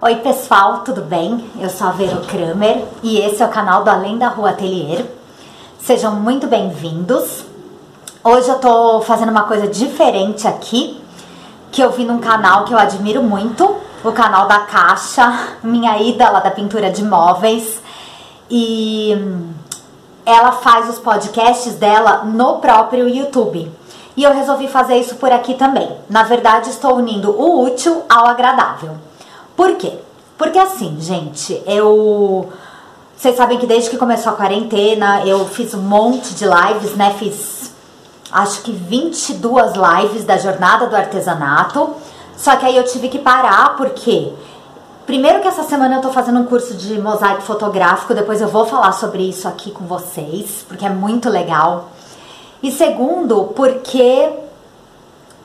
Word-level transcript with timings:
Oi 0.00 0.14
pessoal, 0.14 0.82
tudo 0.84 1.02
bem? 1.02 1.44
Eu 1.58 1.68
sou 1.68 1.88
a 1.88 1.90
Vero 1.90 2.20
Kramer 2.20 2.84
e 3.02 3.18
esse 3.18 3.42
é 3.42 3.46
o 3.46 3.48
canal 3.48 3.82
do 3.82 3.90
Além 3.90 4.16
da 4.16 4.28
Rua 4.28 4.50
Atelier. 4.50 5.04
Sejam 5.80 6.14
muito 6.14 6.46
bem-vindos. 6.46 7.44
Hoje 8.22 8.48
eu 8.48 8.60
tô 8.60 9.00
fazendo 9.00 9.30
uma 9.30 9.42
coisa 9.42 9.66
diferente 9.66 10.46
aqui, 10.46 11.02
que 11.72 11.82
eu 11.82 11.90
vi 11.90 12.04
num 12.04 12.20
canal 12.20 12.64
que 12.64 12.72
eu 12.72 12.78
admiro 12.78 13.24
muito, 13.24 13.74
o 14.04 14.12
canal 14.12 14.46
da 14.46 14.60
Caixa, 14.60 15.56
minha 15.64 16.00
ídola 16.00 16.40
da 16.42 16.52
pintura 16.52 16.92
de 16.92 17.02
móveis. 17.02 17.82
E 18.48 19.16
ela 20.24 20.52
faz 20.52 20.88
os 20.88 21.00
podcasts 21.00 21.74
dela 21.74 22.22
no 22.22 22.58
próprio 22.60 23.08
YouTube. 23.08 23.68
E 24.16 24.22
eu 24.22 24.32
resolvi 24.32 24.68
fazer 24.68 24.96
isso 24.96 25.16
por 25.16 25.32
aqui 25.32 25.54
também. 25.54 25.90
Na 26.08 26.22
verdade, 26.22 26.70
estou 26.70 26.94
unindo 26.94 27.32
o 27.32 27.64
útil 27.64 28.04
ao 28.08 28.26
agradável. 28.26 29.07
Por 29.58 29.74
quê? 29.74 29.92
Porque 30.38 30.56
assim, 30.56 30.98
gente, 31.00 31.60
eu. 31.66 32.48
Vocês 33.16 33.34
sabem 33.34 33.58
que 33.58 33.66
desde 33.66 33.90
que 33.90 33.96
começou 33.96 34.32
a 34.32 34.36
quarentena 34.36 35.26
eu 35.26 35.44
fiz 35.48 35.74
um 35.74 35.82
monte 35.82 36.32
de 36.36 36.44
lives, 36.44 36.94
né? 36.94 37.12
Fiz 37.18 37.72
acho 38.30 38.62
que 38.62 38.70
22 38.70 39.72
lives 39.72 40.24
da 40.24 40.38
jornada 40.38 40.86
do 40.86 40.94
artesanato. 40.94 41.92
Só 42.36 42.54
que 42.54 42.66
aí 42.66 42.76
eu 42.76 42.84
tive 42.84 43.08
que 43.08 43.18
parar 43.18 43.76
porque. 43.76 44.32
Primeiro 45.04 45.40
que 45.40 45.48
essa 45.48 45.64
semana 45.64 45.96
eu 45.96 46.02
tô 46.02 46.10
fazendo 46.10 46.38
um 46.38 46.44
curso 46.44 46.74
de 46.74 46.96
mosaico 47.00 47.42
fotográfico, 47.42 48.14
depois 48.14 48.40
eu 48.40 48.46
vou 48.46 48.64
falar 48.64 48.92
sobre 48.92 49.28
isso 49.28 49.48
aqui 49.48 49.72
com 49.72 49.86
vocês, 49.86 50.64
porque 50.68 50.86
é 50.86 50.90
muito 50.90 51.28
legal. 51.28 51.88
E 52.62 52.70
segundo, 52.70 53.54
porque 53.56 54.30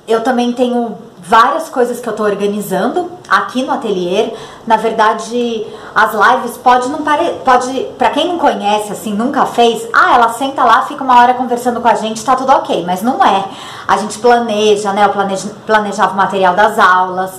eu 0.07 0.21
também 0.21 0.54
tenho 0.54 0.98
várias 1.26 1.70
coisas 1.70 2.02
que 2.02 2.08
eu 2.08 2.13
tô 2.13 2.23
organizando 2.23 3.09
aqui 3.30 3.63
no 3.63 3.72
ateliê. 3.72 4.34
Na 4.68 4.76
verdade, 4.76 5.66
as 5.96 6.13
lives 6.13 6.58
pode 6.58 6.90
não 6.90 7.02
pare... 7.02 7.30
pode, 7.46 7.72
para 7.98 8.09
quem 8.09 8.27
não 8.27 8.38
conhece 8.38 8.91
assim, 8.91 9.13
nunca 9.13 9.46
fez, 9.46 9.88
ah, 9.93 10.15
ela 10.15 10.30
senta 10.30 10.63
lá, 10.63 10.82
fica 10.82 11.04
uma 11.04 11.20
hora 11.20 11.34
conversando 11.34 11.80
com 11.80 11.88
a 11.88 11.96
gente, 11.96 12.24
tá 12.24 12.35
tudo 12.35 12.52
OK, 12.52 12.84
mas 12.85 13.02
não 13.02 13.24
é. 13.24 13.46
A 13.88 13.98
gente 13.98 14.20
planeja, 14.20 14.91
né? 14.91 15.05
Eu 15.05 15.10
planej... 15.10 15.38
planejava 15.65 16.13
o 16.13 16.18
material 16.18 16.55
das 16.55 16.77
aulas. 16.77 17.32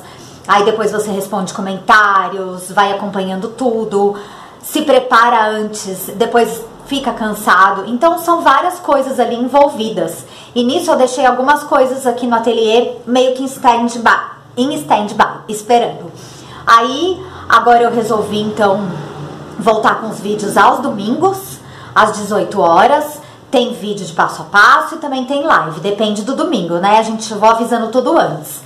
Aí 0.49 0.65
depois 0.65 0.91
você 0.91 1.11
responde 1.11 1.53
comentários, 1.53 2.71
vai 2.71 2.93
acompanhando 2.93 3.49
tudo, 3.49 4.15
se 4.63 4.83
prepara 4.83 5.49
antes, 5.49 6.11
depois 6.17 6.63
fica 6.87 7.13
cansado. 7.13 7.85
Então 7.87 8.19
são 8.19 8.41
várias 8.41 8.79
coisas 8.79 9.19
ali 9.19 9.37
envolvidas. 9.37 10.25
E 10.55 10.63
nisso 10.63 10.91
eu 10.91 10.97
deixei 10.97 11.25
algumas 11.25 11.63
coisas 11.65 12.07
aqui 12.07 12.27
no 12.27 12.37
ateliê 12.37 12.97
meio 13.07 13.35
que 13.35 13.43
em 13.43 13.47
stand-by, 13.47 14.31
em 14.57 14.75
stand-by, 14.75 15.45
esperando. 15.49 16.13
Aí 16.67 17.21
agora 17.49 17.83
eu 17.83 17.91
resolvi 17.91 18.41
então 18.41 18.89
voltar 19.59 20.01
com 20.01 20.09
os 20.09 20.21
vídeos 20.21 20.57
aos 20.57 20.81
domingos, 20.81 21.59
às 21.95 22.13
18 22.13 22.61
horas. 22.61 23.23
Tem 23.51 23.73
vídeo 23.73 24.05
de 24.05 24.13
passo 24.13 24.43
a 24.43 24.45
passo 24.47 24.97
e 24.97 24.99
também 24.99 25.25
tem 25.27 25.45
live, 25.45 25.79
depende 25.79 26.23
do 26.23 26.35
domingo, 26.35 26.79
né? 26.79 26.99
A 26.99 27.03
gente 27.03 27.33
vou 27.35 27.49
avisando 27.49 27.89
tudo 27.89 28.19
antes. 28.19 28.61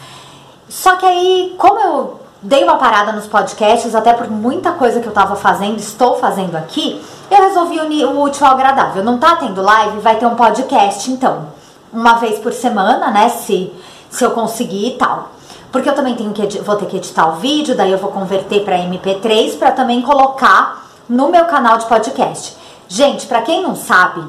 Só 0.67 0.97
que 0.97 1.05
aí, 1.05 1.55
como 1.59 1.79
eu 1.79 2.21
dei 2.41 2.65
uma 2.65 2.77
parada 2.77 3.13
nos 3.13 3.27
podcasts, 3.27 3.95
até 3.95 4.15
por 4.15 4.31
muita 4.31 4.73
coisa 4.73 5.01
que 5.01 5.07
eu 5.07 5.13
tava 5.13 5.37
fazendo, 5.37 5.79
estou 5.79 6.17
fazendo 6.17 6.57
aqui, 6.57 7.03
eu 7.31 7.43
resolvi 7.43 7.79
unir 7.81 8.07
o 8.07 8.21
útil 8.23 8.47
ao 8.47 8.53
agradável. 8.53 9.05
Não 9.05 9.19
tá 9.19 9.37
tendo 9.37 9.63
live? 9.63 10.01
Vai 10.01 10.17
ter 10.17 10.27
um 10.27 10.35
podcast 10.35 11.11
então. 11.11 11.49
Uma 11.93 12.15
vez 12.15 12.39
por 12.39 12.53
semana, 12.53 13.11
né? 13.11 13.29
Se, 13.29 13.73
se 14.11 14.25
eu 14.25 14.31
conseguir 14.31 14.95
e 14.95 14.99
tal. 14.99 15.31
Porque 15.71 15.89
eu 15.89 15.95
também 15.95 16.15
tenho 16.15 16.33
que 16.33 16.59
vou 16.61 16.77
ter 16.77 16.87
que 16.87 16.97
editar 16.97 17.29
o 17.29 17.37
vídeo, 17.37 17.77
daí 17.77 17.93
eu 17.93 17.99
vou 17.99 18.11
converter 18.11 18.65
para 18.65 18.79
MP3 18.79 19.59
para 19.59 19.73
também 19.73 20.01
colocar 20.01 20.87
no 21.09 21.29
meu 21.29 21.45
canal 21.45 21.77
de 21.77 21.87
podcast. 21.87 22.57
Gente, 22.89 23.27
para 23.27 23.43
quem 23.43 23.63
não 23.63 23.77
sabe, 23.77 24.25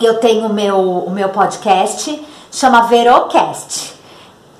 eu 0.00 0.18
tenho 0.18 0.48
meu, 0.48 0.78
o 0.78 1.10
meu 1.10 1.30
podcast, 1.30 2.24
chama 2.50 2.82
Verocast. 2.82 3.94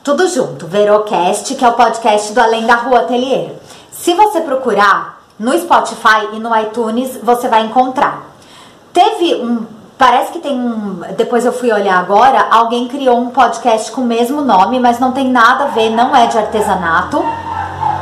Tudo 0.02 0.26
junto, 0.26 0.66
Verocast, 0.66 1.54
que 1.54 1.64
é 1.64 1.68
o 1.68 1.74
podcast 1.74 2.32
do 2.32 2.40
Além 2.40 2.66
da 2.66 2.74
Rua 2.74 3.00
Atelier. 3.00 3.54
Se 3.92 4.14
você 4.14 4.40
procurar 4.40 5.11
no 5.38 5.58
Spotify 5.58 6.28
e 6.32 6.38
no 6.38 6.56
iTunes 6.56 7.18
você 7.22 7.48
vai 7.48 7.64
encontrar. 7.64 8.32
Teve 8.92 9.36
um. 9.36 9.66
Parece 9.96 10.32
que 10.32 10.38
tem 10.38 10.58
um. 10.58 11.00
Depois 11.16 11.44
eu 11.44 11.52
fui 11.52 11.72
olhar 11.72 11.98
agora. 11.98 12.48
Alguém 12.50 12.88
criou 12.88 13.18
um 13.18 13.30
podcast 13.30 13.90
com 13.92 14.02
o 14.02 14.06
mesmo 14.06 14.42
nome, 14.42 14.78
mas 14.78 14.98
não 14.98 15.12
tem 15.12 15.28
nada 15.28 15.64
a 15.64 15.68
ver, 15.68 15.90
não 15.90 16.14
é 16.14 16.26
de 16.26 16.38
artesanato. 16.38 17.22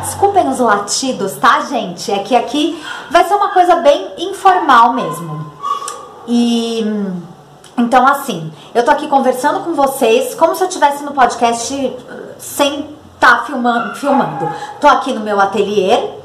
Desculpem 0.00 0.48
os 0.48 0.58
latidos, 0.58 1.34
tá, 1.34 1.60
gente? 1.60 2.10
É 2.10 2.20
que 2.20 2.34
aqui 2.34 2.82
vai 3.10 3.24
ser 3.24 3.34
uma 3.34 3.50
coisa 3.50 3.76
bem 3.76 4.12
informal 4.18 4.92
mesmo. 4.92 5.52
E. 6.26 6.84
Então, 7.76 8.06
assim, 8.06 8.52
eu 8.74 8.84
tô 8.84 8.91
aqui 8.91 9.08
conversando 9.08 9.60
com 9.60 9.72
vocês 9.72 10.34
como 10.34 10.54
se 10.54 10.62
eu 10.62 10.68
estivesse 10.68 11.02
no 11.02 11.12
podcast 11.12 11.97
sem 12.38 12.91
estar 13.14 13.38
tá 13.38 13.44
filmando, 13.44 13.94
filmando. 13.94 14.50
Tô 14.80 14.88
aqui 14.88 15.12
no 15.12 15.20
meu 15.20 15.41
ateliê 15.41 16.19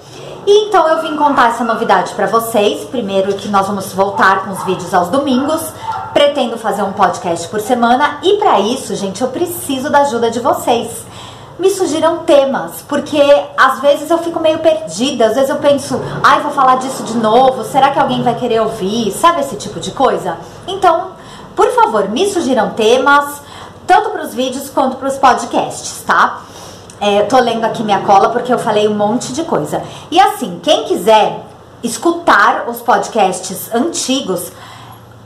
e 0.48 0.68
então 0.68 0.88
eu 0.88 1.02
vim 1.02 1.16
contar 1.16 1.50
essa 1.50 1.64
novidade 1.64 2.14
para 2.14 2.28
vocês. 2.28 2.84
Primeiro 2.86 3.34
que 3.34 3.48
nós 3.48 3.68
vamos 3.68 3.92
voltar 3.94 4.46
com 4.46 4.52
os 4.52 4.64
vídeos 4.64 4.94
aos 4.94 5.10
domingos. 5.10 5.74
Pretendo 6.14 6.58
fazer 6.58 6.84
um 6.84 6.94
podcast 6.94 7.48
por 7.48 7.60
semana 7.60 8.20
e 8.22 8.38
para 8.38 8.60
isso, 8.60 8.96
gente, 8.96 9.22
eu 9.22 9.30
preciso 9.30 9.90
da 9.90 10.02
ajuda 10.02 10.30
de 10.30 10.40
vocês. 10.40 11.06
Me 11.58 11.70
sugiram 11.70 12.20
temas, 12.20 12.84
porque 12.88 13.22
às 13.58 13.80
vezes 13.80 14.10
eu 14.10 14.18
fico 14.20 14.40
meio 14.40 14.60
perdida, 14.60 15.28
às 15.28 15.36
vezes 15.36 15.50
eu 15.50 15.56
penso, 15.56 16.00
ai, 16.24 16.42
vou 16.42 16.52
falar 16.52 16.78
disso 16.78 17.04
de 17.04 17.18
novo, 17.18 17.64
será 17.64 17.92
que 17.92 18.00
alguém 18.00 18.22
vai 18.24 18.36
querer 18.36 18.62
ouvir? 18.62 19.12
Sabe 19.12 19.40
esse 19.40 19.56
tipo 19.56 19.80
de 19.80 19.92
coisa? 19.92 20.38
Então, 20.68 21.12
por 21.56 21.72
favor, 21.72 22.10
me 22.10 22.30
sugiram 22.30 22.72
temas, 22.72 23.42
tanto 23.88 24.10
para 24.10 24.24
os 24.24 24.34
vídeos 24.34 24.70
quanto 24.70 24.98
para 24.98 25.08
os 25.08 25.18
podcasts, 25.18 26.04
tá? 26.06 26.42
É, 27.00 27.24
tô 27.24 27.38
lendo 27.40 27.66
aqui 27.66 27.84
minha 27.84 28.02
cola 28.02 28.30
porque 28.30 28.54
eu 28.54 28.60
falei 28.60 28.88
um 28.88 28.96
monte 28.96 29.34
de 29.34 29.44
coisa. 29.44 29.84
E 30.10 30.20
assim, 30.20 30.60
quem 30.64 30.86
quiser 30.86 31.42
escutar 31.84 32.66
os 32.68 32.82
podcasts 32.82 33.74
antigos 33.74 34.52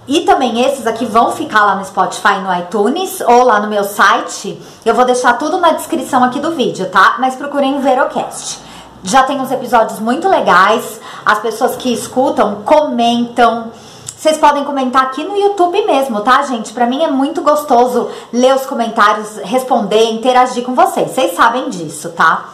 e 0.08 0.22
também 0.22 0.66
esses 0.66 0.88
aqui 0.88 1.06
vão 1.06 1.32
ficar 1.32 1.64
lá 1.66 1.76
no 1.76 1.86
Spotify, 1.86 2.40
no 2.42 2.52
iTunes 2.58 3.22
ou 3.22 3.44
lá 3.44 3.60
no 3.60 3.68
meu 3.68 3.84
site. 3.84 4.60
Eu 4.84 4.96
vou 4.96 5.06
deixar 5.06 5.34
tudo 5.34 5.60
na 5.60 5.72
descrição 5.74 6.24
aqui 6.24 6.40
do 6.40 6.52
vídeo, 6.52 6.90
tá? 6.90 7.18
Mas 7.20 7.36
procurem 7.36 7.78
o 7.78 7.80
Verocast. 7.80 8.60
Já 9.04 9.22
tem 9.22 9.40
uns 9.40 9.52
episódios 9.52 10.00
muito 10.00 10.28
legais. 10.28 11.00
As 11.24 11.38
pessoas 11.38 11.76
que 11.76 11.94
escutam 11.94 12.64
comentam. 12.66 13.72
Vocês 14.18 14.38
podem 14.38 14.64
comentar 14.66 15.04
aqui 15.04 15.24
no 15.24 15.38
YouTube 15.38 15.86
mesmo, 15.86 16.22
tá, 16.22 16.42
gente? 16.44 16.74
Pra 16.74 16.86
mim 16.86 17.04
é 17.04 17.10
muito 17.10 17.42
gostoso 17.42 18.10
ler 18.34 18.54
os 18.56 18.66
comentários, 18.66 19.38
responder, 19.44 20.12
interagir 20.12 20.64
com 20.64 20.76
vocês. 20.76 21.12
Vocês 21.12 21.36
sabem 21.36 21.70
disso, 21.70 22.10
tá? 22.10 22.50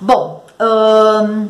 Bom, 0.00 0.42
hum, 0.60 1.48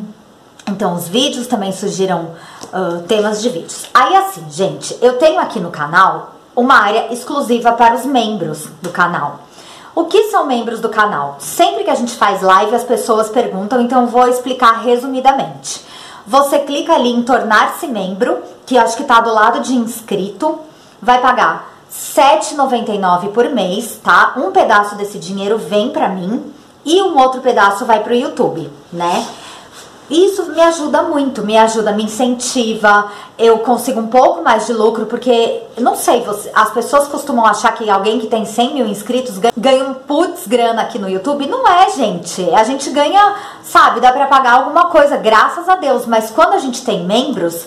então 0.66 0.94
os 0.94 1.08
vídeos 1.08 1.46
também 1.46 1.72
surgiram 1.72 2.32
uh, 2.72 3.02
temas 3.06 3.40
de 3.42 3.48
vídeos. 3.48 3.86
Aí 3.92 4.16
assim, 4.16 4.44
gente, 4.50 4.96
eu 5.00 5.18
tenho 5.18 5.40
aqui 5.40 5.60
no 5.60 5.70
canal 5.70 6.34
uma 6.56 6.74
área 6.74 7.12
exclusiva 7.12 7.72
para 7.72 7.94
os 7.94 8.04
membros 8.04 8.68
do 8.80 8.90
canal. 8.90 9.40
O 9.94 10.06
que 10.06 10.24
são 10.24 10.46
membros 10.46 10.80
do 10.80 10.88
canal? 10.88 11.36
Sempre 11.38 11.84
que 11.84 11.90
a 11.90 11.94
gente 11.94 12.14
faz 12.14 12.42
live, 12.42 12.74
as 12.74 12.82
pessoas 12.82 13.28
perguntam, 13.28 13.80
então 13.80 14.08
vou 14.08 14.26
explicar 14.26 14.80
resumidamente. 14.80 15.84
Você 16.26 16.58
clica 16.60 16.94
ali 16.94 17.10
em 17.10 17.22
tornar-se 17.22 17.86
membro, 17.86 18.38
que 18.66 18.78
acho 18.78 18.96
que 18.96 19.02
está 19.02 19.20
do 19.20 19.32
lado 19.32 19.60
de 19.60 19.74
inscrito, 19.74 20.58
vai 21.00 21.20
pagar 21.20 21.70
R$ 22.16 22.40
7,99 22.40 23.32
por 23.32 23.48
mês, 23.50 24.00
tá? 24.02 24.32
Um 24.36 24.50
pedaço 24.50 24.94
desse 24.94 25.18
dinheiro 25.18 25.58
vem 25.58 25.90
para 25.90 26.08
mim 26.08 26.52
e 26.84 27.00
um 27.02 27.18
outro 27.18 27.40
pedaço 27.40 27.84
vai 27.84 28.02
para 28.02 28.12
o 28.12 28.16
YouTube, 28.16 28.70
né? 28.92 29.26
Isso 30.10 30.44
me 30.50 30.60
ajuda 30.60 31.02
muito, 31.02 31.42
me 31.42 31.56
ajuda, 31.56 31.90
me 31.92 32.04
incentiva, 32.04 33.10
eu 33.38 33.60
consigo 33.60 34.00
um 34.00 34.08
pouco 34.08 34.42
mais 34.42 34.66
de 34.66 34.72
lucro, 34.74 35.06
porque, 35.06 35.62
não 35.78 35.96
sei, 35.96 36.20
você, 36.20 36.50
as 36.54 36.70
pessoas 36.72 37.08
costumam 37.08 37.46
achar 37.46 37.72
que 37.72 37.88
alguém 37.88 38.20
que 38.20 38.26
tem 38.26 38.44
100 38.44 38.74
mil 38.74 38.86
inscritos 38.86 39.38
ganha 39.56 39.84
um 39.84 39.94
putz 39.94 40.46
grana 40.46 40.82
aqui 40.82 40.98
no 40.98 41.08
YouTube. 41.08 41.46
Não 41.46 41.66
é, 41.66 41.88
gente. 41.90 42.42
A 42.50 42.64
gente 42.64 42.90
ganha, 42.90 43.34
sabe, 43.62 44.00
dá 44.00 44.12
pra 44.12 44.26
pagar 44.26 44.52
alguma 44.52 44.86
coisa, 44.86 45.16
graças 45.16 45.68
a 45.70 45.76
Deus. 45.76 46.04
Mas 46.04 46.30
quando 46.30 46.52
a 46.52 46.58
gente 46.58 46.84
tem 46.84 47.02
membros, 47.02 47.66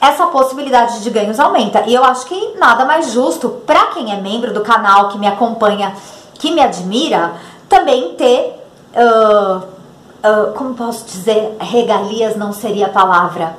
essa 0.00 0.26
possibilidade 0.26 1.04
de 1.04 1.10
ganhos 1.10 1.38
aumenta. 1.38 1.84
E 1.86 1.94
eu 1.94 2.02
acho 2.02 2.26
que 2.26 2.54
nada 2.58 2.84
mais 2.84 3.12
justo 3.12 3.48
para 3.64 3.86
quem 3.86 4.12
é 4.12 4.20
membro 4.20 4.52
do 4.52 4.62
canal, 4.62 5.08
que 5.10 5.18
me 5.18 5.28
acompanha, 5.28 5.94
que 6.34 6.50
me 6.50 6.60
admira, 6.60 7.34
também 7.68 8.14
ter. 8.14 8.60
Uh, 8.92 9.75
uh, 10.24 10.52
como 10.52 10.74
posso 10.74 11.04
dizer, 11.06 11.56
regalias 11.60 12.36
não 12.36 12.52
seria 12.52 12.86
a 12.86 12.90
palavra. 12.90 13.56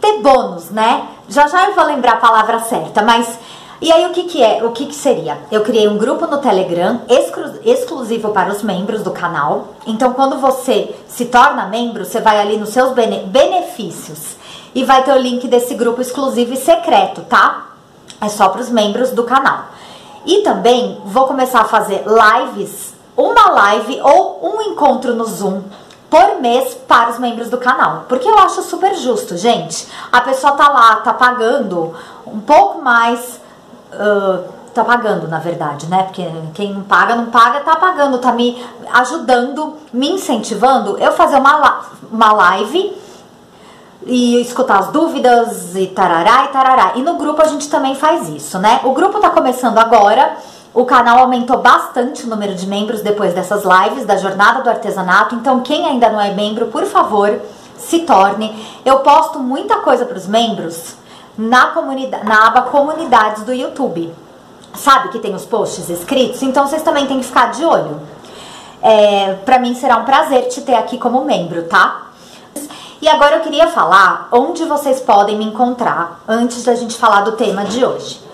Ter 0.00 0.20
bônus, 0.20 0.70
né? 0.70 1.08
Já 1.28 1.46
já 1.48 1.68
eu 1.68 1.74
vou 1.74 1.84
lembrar 1.84 2.14
a 2.14 2.16
palavra 2.16 2.60
certa, 2.60 3.02
mas 3.02 3.38
E 3.80 3.92
aí 3.92 4.06
o 4.06 4.10
que 4.10 4.24
que 4.24 4.42
é? 4.42 4.64
O 4.64 4.72
que 4.72 4.86
que 4.86 4.94
seria? 4.94 5.38
Eu 5.52 5.62
criei 5.62 5.86
um 5.86 5.98
grupo 5.98 6.26
no 6.26 6.38
Telegram 6.38 7.02
exclu 7.08 7.60
exclusivo 7.62 8.30
para 8.30 8.50
os 8.50 8.62
membros 8.62 9.02
do 9.02 9.10
canal. 9.10 9.74
Então 9.86 10.14
quando 10.14 10.38
você 10.38 10.96
se 11.06 11.26
torna 11.26 11.66
membro, 11.66 12.04
você 12.04 12.20
vai 12.20 12.40
ali 12.40 12.56
nos 12.56 12.70
seus 12.70 12.92
bene 12.92 13.26
benefícios 13.26 14.36
e 14.74 14.82
vai 14.82 15.02
ter 15.04 15.12
o 15.12 15.18
link 15.18 15.46
desse 15.46 15.74
grupo 15.74 16.00
exclusivo 16.00 16.54
e 16.54 16.56
secreto, 16.56 17.22
tá? 17.22 17.66
É 18.20 18.28
só 18.28 18.48
para 18.48 18.62
os 18.62 18.70
membros 18.70 19.10
do 19.10 19.24
canal. 19.24 19.66
E 20.24 20.42
também 20.42 21.00
vou 21.04 21.26
começar 21.26 21.60
a 21.60 21.64
fazer 21.66 22.02
lives, 22.04 22.94
uma 23.16 23.50
live 23.50 24.00
ou 24.02 24.40
um 24.42 24.62
encontro 24.62 25.14
no 25.14 25.24
Zoom 25.24 25.62
por 26.10 26.40
mês 26.40 26.74
para 26.86 27.10
os 27.10 27.18
membros 27.18 27.50
do 27.50 27.58
canal. 27.58 28.04
Porque 28.08 28.28
eu 28.28 28.38
acho 28.38 28.62
super 28.62 28.94
justo, 28.94 29.36
gente. 29.36 29.88
A 30.12 30.20
pessoa 30.20 30.52
tá 30.52 30.68
lá, 30.68 30.96
tá 30.96 31.14
pagando 31.14 31.94
um 32.26 32.40
pouco 32.40 32.82
mais. 32.82 33.40
Uh, 33.92 34.56
tá 34.74 34.84
pagando, 34.84 35.26
na 35.26 35.38
verdade, 35.38 35.86
né? 35.86 36.02
Porque 36.02 36.22
quem 36.54 36.74
não 36.74 36.82
paga, 36.82 37.16
não 37.16 37.26
paga, 37.26 37.60
tá 37.60 37.76
pagando, 37.76 38.18
tá 38.18 38.32
me 38.32 38.62
ajudando, 38.92 39.76
me 39.92 40.10
incentivando. 40.10 40.98
Eu 40.98 41.12
fazer 41.12 41.36
uma, 41.36 41.80
uma 42.12 42.32
live 42.32 42.94
e 44.04 44.40
escutar 44.40 44.78
as 44.78 44.88
dúvidas 44.88 45.74
e 45.74 45.86
tarará 45.86 46.44
e 46.44 46.48
tarará. 46.48 46.92
E 46.94 47.02
no 47.02 47.14
grupo 47.14 47.42
a 47.42 47.48
gente 47.48 47.68
também 47.68 47.94
faz 47.94 48.28
isso, 48.28 48.58
né? 48.58 48.80
O 48.84 48.92
grupo 48.92 49.18
tá 49.18 49.30
começando 49.30 49.78
agora. 49.78 50.36
O 50.76 50.84
canal 50.84 51.20
aumentou 51.20 51.56
bastante 51.62 52.26
o 52.26 52.28
número 52.28 52.54
de 52.54 52.66
membros 52.66 53.00
depois 53.00 53.32
dessas 53.32 53.64
lives 53.64 54.04
da 54.04 54.18
Jornada 54.18 54.60
do 54.60 54.68
Artesanato. 54.68 55.34
Então, 55.34 55.60
quem 55.60 55.86
ainda 55.86 56.10
não 56.10 56.20
é 56.20 56.34
membro, 56.34 56.66
por 56.66 56.84
favor, 56.84 57.40
se 57.78 58.00
torne. 58.00 58.54
Eu 58.84 58.98
posto 58.98 59.38
muita 59.38 59.76
coisa 59.76 60.04
para 60.04 60.18
os 60.18 60.26
membros 60.26 60.96
na, 61.38 61.68
comunidade, 61.68 62.26
na 62.26 62.48
aba 62.48 62.60
Comunidades 62.60 63.42
do 63.44 63.54
YouTube. 63.54 64.12
Sabe 64.74 65.08
que 65.08 65.18
tem 65.18 65.34
os 65.34 65.46
posts 65.46 65.88
escritos? 65.88 66.42
Então, 66.42 66.66
vocês 66.66 66.82
também 66.82 67.06
têm 67.06 67.20
que 67.20 67.26
ficar 67.26 67.52
de 67.52 67.64
olho. 67.64 67.98
É, 68.82 69.32
para 69.46 69.58
mim 69.58 69.74
será 69.74 69.96
um 69.96 70.04
prazer 70.04 70.48
te 70.48 70.60
ter 70.60 70.74
aqui 70.74 70.98
como 70.98 71.24
membro, 71.24 71.62
tá? 71.62 72.08
E 73.00 73.08
agora 73.08 73.36
eu 73.36 73.40
queria 73.40 73.68
falar 73.68 74.28
onde 74.30 74.66
vocês 74.66 75.00
podem 75.00 75.38
me 75.38 75.46
encontrar 75.46 76.20
antes 76.28 76.64
da 76.64 76.74
gente 76.74 76.98
falar 76.98 77.22
do 77.22 77.32
tema 77.32 77.64
de 77.64 77.82
hoje. 77.82 78.25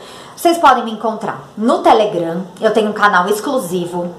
Vocês 0.42 0.58
podem 0.58 0.84
me 0.84 0.90
encontrar 0.90 1.38
no 1.56 1.84
Telegram, 1.84 2.42
eu 2.60 2.72
tenho 2.72 2.90
um 2.90 2.92
canal 2.92 3.28
exclusivo. 3.28 4.12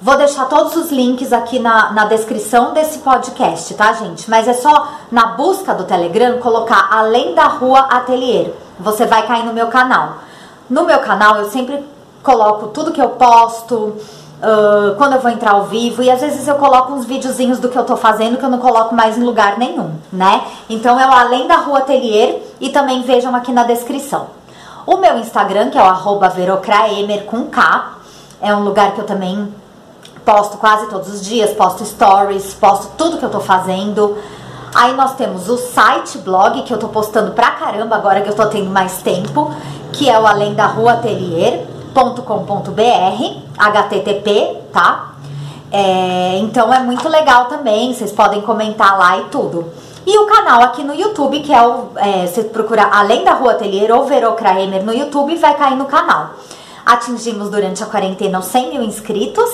Vou 0.00 0.16
deixar 0.16 0.46
todos 0.46 0.74
os 0.74 0.90
links 0.90 1.34
aqui 1.34 1.58
na, 1.58 1.92
na 1.92 2.06
descrição 2.06 2.72
desse 2.72 3.00
podcast, 3.00 3.74
tá, 3.74 3.92
gente? 3.92 4.30
Mas 4.30 4.48
é 4.48 4.54
só 4.54 4.88
na 5.12 5.26
busca 5.36 5.74
do 5.74 5.84
Telegram 5.84 6.38
colocar 6.38 6.88
Além 6.90 7.34
da 7.34 7.44
Rua 7.44 7.80
Atelier. 7.90 8.54
Você 8.80 9.04
vai 9.04 9.26
cair 9.26 9.44
no 9.44 9.52
meu 9.52 9.66
canal. 9.66 10.14
No 10.70 10.84
meu 10.84 10.98
canal 11.00 11.36
eu 11.40 11.50
sempre 11.50 11.84
coloco 12.22 12.68
tudo 12.68 12.90
que 12.90 13.02
eu 13.02 13.10
posto, 13.10 13.96
Uh, 14.36 14.94
quando 14.96 15.14
eu 15.14 15.20
vou 15.20 15.30
entrar 15.30 15.52
ao 15.52 15.64
vivo 15.64 16.02
e 16.02 16.10
às 16.10 16.20
vezes 16.20 16.46
eu 16.46 16.56
coloco 16.56 16.92
uns 16.92 17.06
videozinhos 17.06 17.58
do 17.58 17.70
que 17.70 17.78
eu 17.78 17.84
tô 17.84 17.96
fazendo 17.96 18.36
que 18.36 18.44
eu 18.44 18.50
não 18.50 18.58
coloco 18.58 18.94
mais 18.94 19.16
em 19.16 19.24
lugar 19.24 19.56
nenhum, 19.56 19.92
né? 20.12 20.44
Então 20.68 21.00
é 21.00 21.06
o 21.06 21.10
Além 21.10 21.48
da 21.48 21.56
Rua 21.56 21.78
Atelier 21.78 22.42
e 22.60 22.68
também 22.68 23.00
vejam 23.00 23.34
aqui 23.34 23.50
na 23.50 23.64
descrição. 23.64 24.26
O 24.86 24.98
meu 24.98 25.18
Instagram, 25.18 25.70
que 25.70 25.76
é 25.76 25.82
o 25.82 26.30
verocraemer 26.30 27.24
com 27.24 27.46
K, 27.46 27.96
é 28.40 28.54
um 28.54 28.62
lugar 28.62 28.92
que 28.92 29.00
eu 29.00 29.04
também 29.04 29.52
posto 30.24 30.58
quase 30.58 30.88
todos 30.88 31.08
os 31.08 31.24
dias, 31.24 31.50
posto 31.50 31.84
stories, 31.84 32.54
posto 32.54 32.92
tudo 32.96 33.18
que 33.18 33.24
eu 33.24 33.30
tô 33.30 33.40
fazendo. 33.40 34.16
Aí 34.72 34.94
nós 34.94 35.16
temos 35.16 35.48
o 35.48 35.56
site 35.56 36.18
blog, 36.18 36.62
que 36.62 36.72
eu 36.72 36.78
tô 36.78 36.86
postando 36.86 37.32
pra 37.32 37.50
caramba 37.52 37.96
agora 37.96 38.20
que 38.20 38.28
eu 38.28 38.34
tô 38.34 38.46
tendo 38.46 38.70
mais 38.70 39.02
tempo, 39.02 39.52
que 39.92 40.08
é 40.08 40.16
o 40.20 40.24
Além 40.24 40.54
da 40.54 40.66
Rua 40.66 40.92
Atelier 40.92 41.66
com.br 41.92 42.82
HTTP, 43.58 44.58
tá? 44.72 45.14
É, 45.72 46.38
então 46.38 46.72
é 46.72 46.78
muito 46.80 47.08
legal 47.08 47.46
também, 47.46 47.92
vocês 47.92 48.12
podem 48.12 48.40
comentar 48.42 48.96
lá 48.96 49.18
e 49.18 49.24
tudo. 49.24 49.64
E 50.06 50.18
o 50.18 50.26
canal 50.26 50.62
aqui 50.62 50.84
no 50.84 50.94
YouTube, 50.94 51.40
que 51.40 51.52
é 51.52 51.66
o. 51.66 51.88
É, 51.96 52.26
você 52.26 52.44
procura 52.44 52.84
Além 52.92 53.24
da 53.24 53.32
Rua 53.32 53.52
Atelier 53.52 53.90
ou 53.90 54.04
Verocraemer 54.04 54.84
no 54.84 54.94
YouTube, 54.94 55.34
vai 55.36 55.56
cair 55.56 55.76
no 55.76 55.86
canal. 55.86 56.30
Atingimos 56.84 57.50
durante 57.50 57.82
a 57.82 57.86
quarentena 57.86 58.38
os 58.38 58.44
100 58.46 58.70
mil 58.70 58.82
inscritos. 58.82 59.50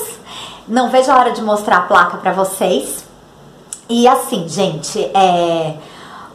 Não 0.69 0.90
vejo 0.90 1.10
a 1.10 1.19
hora 1.19 1.32
de 1.32 1.40
mostrar 1.40 1.78
a 1.78 1.82
placa 1.82 2.19
para 2.19 2.32
vocês. 2.32 3.06
E 3.88 4.06
assim, 4.06 4.46
gente, 4.46 5.00
é 5.14 5.75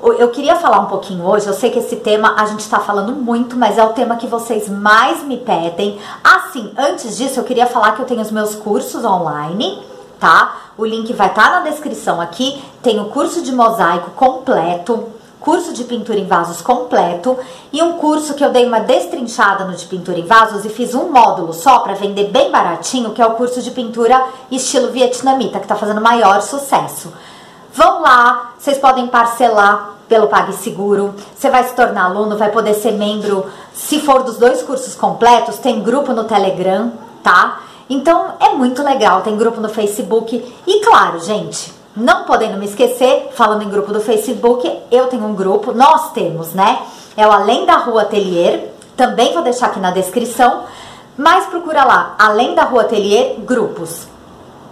eu 0.01 0.29
queria 0.29 0.55
falar 0.55 0.79
um 0.79 0.85
pouquinho 0.85 1.25
hoje. 1.25 1.47
Eu 1.47 1.53
sei 1.53 1.71
que 1.71 1.79
esse 1.79 1.95
tema 1.97 2.35
a 2.37 2.45
gente 2.45 2.59
está 2.59 2.79
falando 2.79 3.13
muito, 3.13 3.55
mas 3.55 3.77
é 3.77 3.83
o 3.83 3.93
tema 3.93 4.15
que 4.15 4.27
vocês 4.27 4.69
mais 4.69 5.23
me 5.23 5.37
pedem. 5.37 5.99
Assim, 6.23 6.71
antes 6.77 7.17
disso, 7.17 7.39
eu 7.39 7.43
queria 7.43 7.65
falar 7.65 7.93
que 7.93 8.01
eu 8.01 8.05
tenho 8.05 8.21
os 8.21 8.31
meus 8.31 8.55
cursos 8.55 9.03
online, 9.03 9.81
tá? 10.19 10.55
O 10.77 10.85
link 10.85 11.11
vai 11.13 11.27
estar 11.27 11.43
tá 11.43 11.59
na 11.59 11.69
descrição 11.69 12.19
aqui. 12.21 12.63
Tem 12.81 12.99
o 12.99 13.05
curso 13.05 13.41
de 13.41 13.51
mosaico 13.51 14.11
completo, 14.11 15.11
curso 15.39 15.73
de 15.73 15.83
pintura 15.83 16.19
em 16.19 16.27
vasos 16.27 16.61
completo 16.61 17.37
e 17.71 17.81
um 17.81 17.93
curso 17.93 18.33
que 18.33 18.43
eu 18.43 18.51
dei 18.51 18.65
uma 18.65 18.79
destrinchada 18.79 19.65
no 19.65 19.75
de 19.75 19.85
pintura 19.85 20.19
em 20.19 20.25
vasos 20.25 20.65
e 20.65 20.69
fiz 20.69 20.93
um 20.93 21.09
módulo 21.11 21.53
só 21.53 21.79
para 21.79 21.93
vender 21.93 22.25
bem 22.25 22.51
baratinho, 22.51 23.11
que 23.11 23.21
é 23.21 23.25
o 23.25 23.35
curso 23.35 23.61
de 23.61 23.71
pintura 23.71 24.21
estilo 24.51 24.91
vietnamita, 24.91 25.59
que 25.59 25.65
está 25.65 25.75
fazendo 25.75 26.01
maior 26.01 26.41
sucesso. 26.41 27.13
Vão 27.73 28.01
lá, 28.01 28.53
vocês 28.57 28.77
podem 28.77 29.07
parcelar 29.07 29.97
pelo 30.09 30.27
PagSeguro. 30.27 31.13
Você 31.35 31.49
vai 31.49 31.63
se 31.63 31.75
tornar 31.75 32.05
aluno, 32.05 32.37
vai 32.37 32.49
poder 32.49 32.73
ser 32.73 32.93
membro. 32.93 33.45
Se 33.73 33.99
for 33.99 34.23
dos 34.23 34.37
dois 34.37 34.63
cursos 34.63 34.95
completos, 34.95 35.57
tem 35.57 35.81
grupo 35.81 36.11
no 36.13 36.23
Telegram, 36.23 36.91
tá? 37.21 37.59
Então 37.89 38.33
é 38.39 38.49
muito 38.49 38.83
legal, 38.83 39.21
tem 39.21 39.37
grupo 39.37 39.61
no 39.61 39.69
Facebook. 39.69 40.43
E 40.65 40.79
claro, 40.81 41.19
gente, 41.19 41.73
não 41.95 42.25
podendo 42.25 42.57
me 42.57 42.65
esquecer, 42.65 43.29
falando 43.33 43.63
em 43.63 43.69
grupo 43.69 43.93
do 43.93 44.01
Facebook, 44.01 44.71
eu 44.91 45.07
tenho 45.07 45.25
um 45.25 45.33
grupo, 45.33 45.71
nós 45.73 46.11
temos, 46.11 46.53
né? 46.53 46.79
É 47.15 47.25
o 47.25 47.31
Além 47.31 47.65
da 47.65 47.77
Rua 47.77 48.03
Atelier, 48.03 48.69
também 48.95 49.33
vou 49.33 49.41
deixar 49.41 49.67
aqui 49.67 49.79
na 49.79 49.91
descrição. 49.91 50.63
Mas 51.17 51.47
procura 51.47 51.83
lá, 51.83 52.15
Além 52.19 52.53
da 52.53 52.63
Rua 52.63 52.81
Atelier, 52.81 53.37
grupos. 53.39 54.07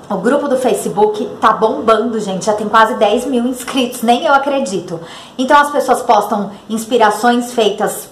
O 0.07 0.17
grupo 0.17 0.47
do 0.47 0.57
Facebook 0.57 1.25
tá 1.41 1.51
bombando, 1.51 2.19
gente. 2.19 2.45
Já 2.45 2.53
tem 2.53 2.69
quase 2.69 2.93
10 2.95 3.25
mil 3.25 3.43
inscritos, 3.47 4.03
nem 4.03 4.25
eu 4.25 4.33
acredito. 4.33 4.99
Então 5.35 5.57
as 5.57 5.71
pessoas 5.71 6.03
postam 6.03 6.51
inspirações 6.69 7.51
feitas 7.53 8.07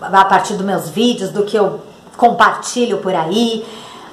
a 0.00 0.24
partir 0.24 0.54
dos 0.54 0.64
meus 0.64 0.88
vídeos, 0.88 1.30
do 1.30 1.42
que 1.42 1.58
eu 1.58 1.80
compartilho 2.16 2.98
por 2.98 3.14
aí. 3.14 3.66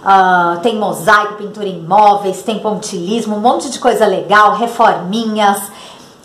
Uh, 0.04 0.60
tem 0.60 0.76
mosaico, 0.76 1.36
pintura 1.36 1.68
em 1.68 1.80
móveis, 1.80 2.44
tem 2.44 2.60
pontilismo, 2.60 3.38
um 3.38 3.40
monte 3.40 3.70
de 3.70 3.80
coisa 3.80 4.06
legal, 4.06 4.56
reforminhas. 4.56 5.62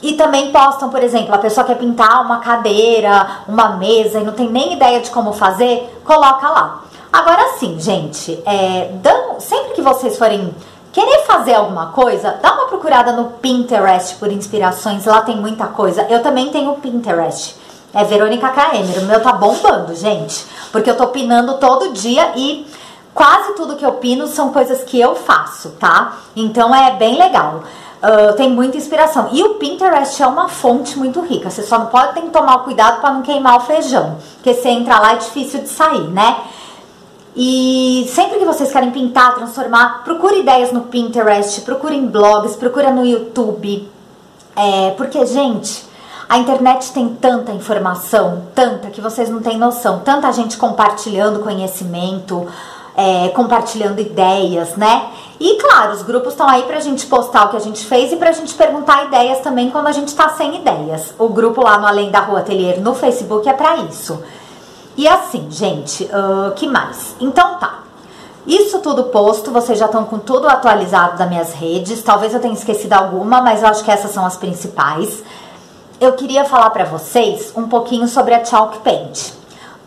E 0.02 0.14
também 0.14 0.50
postam, 0.50 0.90
por 0.90 1.02
exemplo, 1.02 1.34
a 1.34 1.38
pessoa 1.38 1.64
quer 1.64 1.76
pintar 1.76 2.22
uma 2.22 2.38
cadeira, 2.38 3.44
uma 3.48 3.76
mesa 3.76 4.20
e 4.20 4.24
não 4.24 4.32
tem 4.32 4.48
nem 4.48 4.74
ideia 4.74 5.00
de 5.00 5.10
como 5.10 5.32
fazer, 5.32 6.00
coloca 6.04 6.48
lá. 6.48 6.82
Agora 7.12 7.54
sim, 7.58 7.78
gente, 7.78 8.42
é, 8.44 8.90
dando, 8.94 9.40
sempre 9.40 9.74
que 9.74 9.82
vocês 9.82 10.18
forem 10.18 10.54
Querer 10.92 11.26
fazer 11.26 11.54
alguma 11.54 11.92
coisa? 11.92 12.38
Dá 12.42 12.54
uma 12.54 12.66
procurada 12.66 13.12
no 13.12 13.26
Pinterest 13.32 14.16
por 14.16 14.32
inspirações, 14.32 15.04
lá 15.04 15.20
tem 15.20 15.36
muita 15.36 15.66
coisa. 15.66 16.02
Eu 16.10 16.22
também 16.22 16.48
tenho 16.50 16.74
Pinterest. 16.74 17.54
É 17.94 18.02
Verônica 18.02 18.48
Kraemer. 18.48 18.98
O 18.98 19.02
meu 19.02 19.22
tá 19.22 19.32
bombando, 19.32 19.94
gente. 19.94 20.44
Porque 20.72 20.90
eu 20.90 20.96
tô 20.96 21.06
pinando 21.08 21.54
todo 21.58 21.92
dia 21.92 22.32
e 22.34 22.66
quase 23.18 23.54
tudo 23.54 23.74
que 23.74 23.84
eu 23.84 23.94
pino 23.94 24.28
são 24.28 24.52
coisas 24.52 24.84
que 24.84 25.00
eu 25.00 25.16
faço, 25.16 25.70
tá? 25.70 26.18
Então 26.36 26.72
é 26.72 26.92
bem 26.94 27.18
legal. 27.18 27.64
Uh, 28.00 28.32
tem 28.36 28.48
muita 28.48 28.76
inspiração. 28.76 29.30
E 29.32 29.42
o 29.42 29.54
Pinterest 29.54 30.22
é 30.22 30.26
uma 30.28 30.48
fonte 30.48 30.96
muito 30.96 31.20
rica. 31.22 31.50
Você 31.50 31.64
só 31.64 31.80
não 31.80 31.86
pode 31.86 32.14
ter 32.14 32.20
que 32.20 32.30
tomar 32.30 32.58
cuidado 32.58 33.00
para 33.00 33.12
não 33.12 33.22
queimar 33.22 33.56
o 33.56 33.60
feijão. 33.62 34.18
Porque 34.34 34.54
você 34.54 34.68
entra 34.68 35.00
lá 35.00 35.14
é 35.14 35.16
difícil 35.16 35.62
de 35.62 35.68
sair, 35.68 36.06
né? 36.10 36.36
E 37.34 38.08
sempre 38.14 38.38
que 38.38 38.44
vocês 38.44 38.70
querem 38.70 38.92
pintar, 38.92 39.34
transformar, 39.34 40.04
procure 40.04 40.38
ideias 40.38 40.70
no 40.70 40.82
Pinterest, 40.82 41.62
procure 41.62 41.96
em 41.96 42.06
blogs, 42.06 42.54
procure 42.54 42.88
no 42.92 43.04
YouTube. 43.04 43.90
É, 44.54 44.92
porque, 44.96 45.26
gente, 45.26 45.84
a 46.28 46.38
internet 46.38 46.92
tem 46.92 47.08
tanta 47.08 47.50
informação, 47.50 48.44
tanta 48.54 48.90
que 48.90 49.00
vocês 49.00 49.28
não 49.28 49.40
têm 49.40 49.58
noção. 49.58 50.02
Tanta 50.04 50.30
gente 50.30 50.56
compartilhando 50.56 51.40
conhecimento, 51.40 52.46
é, 52.98 53.28
compartilhando 53.28 54.00
ideias, 54.00 54.74
né? 54.74 55.08
E 55.38 55.54
claro, 55.54 55.92
os 55.92 56.02
grupos 56.02 56.32
estão 56.32 56.48
aí 56.48 56.64
pra 56.64 56.80
gente 56.80 57.06
postar 57.06 57.44
o 57.44 57.50
que 57.50 57.56
a 57.56 57.60
gente 57.60 57.86
fez 57.86 58.10
e 58.10 58.16
pra 58.16 58.32
gente 58.32 58.52
perguntar 58.54 59.04
ideias 59.04 59.38
também 59.38 59.70
quando 59.70 59.86
a 59.86 59.92
gente 59.92 60.12
tá 60.16 60.30
sem 60.30 60.56
ideias. 60.56 61.14
O 61.16 61.28
grupo 61.28 61.62
lá 61.62 61.78
no 61.78 61.86
Além 61.86 62.10
da 62.10 62.18
Rua 62.18 62.40
Atelier 62.40 62.80
no 62.80 62.96
Facebook 62.96 63.48
é 63.48 63.52
para 63.52 63.76
isso. 63.76 64.20
E 64.96 65.06
assim, 65.06 65.46
gente, 65.48 66.02
uh, 66.06 66.52
que 66.56 66.66
mais? 66.66 67.14
Então 67.20 67.56
tá. 67.58 67.84
Isso 68.44 68.80
tudo 68.80 69.04
posto, 69.04 69.52
vocês 69.52 69.78
já 69.78 69.86
estão 69.86 70.04
com 70.04 70.18
tudo 70.18 70.48
atualizado 70.48 71.16
das 71.16 71.28
minhas 71.28 71.52
redes. 71.52 72.02
Talvez 72.02 72.34
eu 72.34 72.40
tenha 72.40 72.54
esquecido 72.54 72.94
alguma, 72.94 73.40
mas 73.40 73.62
eu 73.62 73.68
acho 73.68 73.84
que 73.84 73.92
essas 73.92 74.10
são 74.10 74.26
as 74.26 74.36
principais. 74.36 75.22
Eu 76.00 76.14
queria 76.14 76.44
falar 76.44 76.70
para 76.70 76.84
vocês 76.84 77.52
um 77.54 77.68
pouquinho 77.68 78.08
sobre 78.08 78.34
a 78.34 78.44
Chalk 78.44 78.80
Paint. 78.80 79.37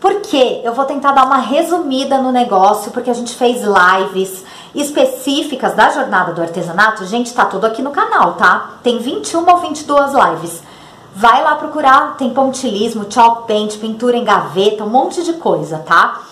Porque 0.02 0.60
eu 0.64 0.74
vou 0.74 0.84
tentar 0.84 1.12
dar 1.12 1.24
uma 1.24 1.38
resumida 1.38 2.20
no 2.20 2.32
negócio, 2.32 2.90
porque 2.90 3.08
a 3.08 3.14
gente 3.14 3.36
fez 3.36 3.62
lives 3.62 4.44
específicas 4.74 5.74
da 5.74 5.90
jornada 5.90 6.32
do 6.32 6.42
artesanato. 6.42 7.06
Gente, 7.06 7.32
tá 7.32 7.44
tudo 7.44 7.66
aqui 7.66 7.80
no 7.80 7.92
canal, 7.92 8.32
tá? 8.34 8.72
Tem 8.82 8.98
21 8.98 9.48
ou 9.48 9.58
22 9.58 10.12
lives. 10.12 10.60
Vai 11.14 11.44
lá 11.44 11.54
procurar, 11.54 12.16
tem 12.16 12.34
pontilismo, 12.34 13.06
chalk 13.08 13.46
paint, 13.46 13.76
pintura 13.76 14.16
em 14.16 14.24
gaveta, 14.24 14.82
um 14.82 14.88
monte 14.90 15.22
de 15.22 15.34
coisa, 15.34 15.78
tá? 15.78 16.22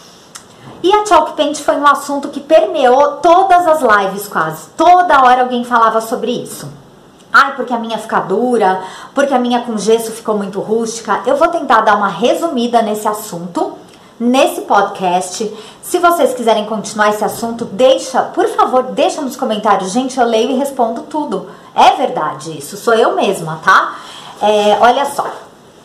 E 0.83 0.93
a 0.93 1.07
chalk 1.07 1.35
paint 1.35 1.61
foi 1.61 1.77
um 1.77 1.87
assunto 1.87 2.29
que 2.29 2.41
permeou 2.41 3.19
todas 3.19 3.69
as 3.69 3.83
lives 3.83 4.27
quase. 4.27 4.69
Toda 4.77 5.23
hora 5.23 5.43
alguém 5.43 5.63
falava 5.63 6.01
sobre 6.01 6.33
isso. 6.33 6.69
Ai, 7.33 7.55
porque 7.55 7.73
a 7.73 7.79
minha 7.79 7.97
fica 7.97 8.19
dura, 8.21 8.83
porque 9.15 9.33
a 9.33 9.39
minha 9.39 9.61
com 9.61 9.79
gesso 9.79 10.11
ficou 10.11 10.37
muito 10.37 10.61
rústica. 10.61 11.23
Eu 11.25 11.37
vou 11.37 11.49
tentar 11.49 11.83
dar 11.83 11.97
uma 11.97 12.09
resumida 12.09 12.83
nesse 12.83 13.07
assunto, 13.07 13.79
nesse 14.19 14.63
podcast. 14.63 15.57
Se 15.81 15.99
vocês 15.99 16.35
quiserem 16.35 16.67
continuar 16.67 17.11
esse 17.11 17.25
assunto, 17.25 17.65
deixa, 17.65 18.23
por 18.23 18.49
favor, 18.49 18.83
deixa 18.83 19.21
nos 19.23 19.37
comentários. 19.37 19.93
Gente, 19.93 20.19
eu 20.19 20.27
leio 20.27 20.51
e 20.51 20.57
respondo 20.57 21.03
tudo. 21.03 21.49
É 21.73 21.93
verdade 21.93 22.59
isso, 22.59 22.77
sou 22.77 22.95
eu 22.95 23.15
mesma, 23.15 23.61
tá? 23.63 23.95
É, 24.43 24.77
olha 24.81 25.05
só, 25.05 25.25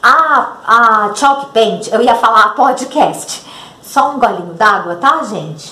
a, 0.01 0.47
a 0.65 1.13
Chalk 1.13 1.47
Paint, 1.53 1.89
eu 1.91 2.01
ia 2.01 2.15
falar 2.15 2.55
podcast. 2.55 3.45
Só 3.83 4.11
um 4.11 4.19
golinho 4.19 4.55
d'água, 4.55 4.95
tá, 4.95 5.21
gente? 5.23 5.71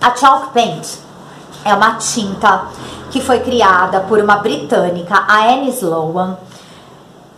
A 0.00 0.14
Chalk 0.14 0.52
Paint 0.52 1.07
é 1.64 1.74
uma 1.74 1.94
tinta 1.94 2.66
que 3.10 3.20
foi 3.20 3.40
criada 3.40 4.00
por 4.00 4.18
uma 4.18 4.36
britânica, 4.36 5.24
a 5.26 5.52
Anne 5.52 5.70
Sloan. 5.70 6.36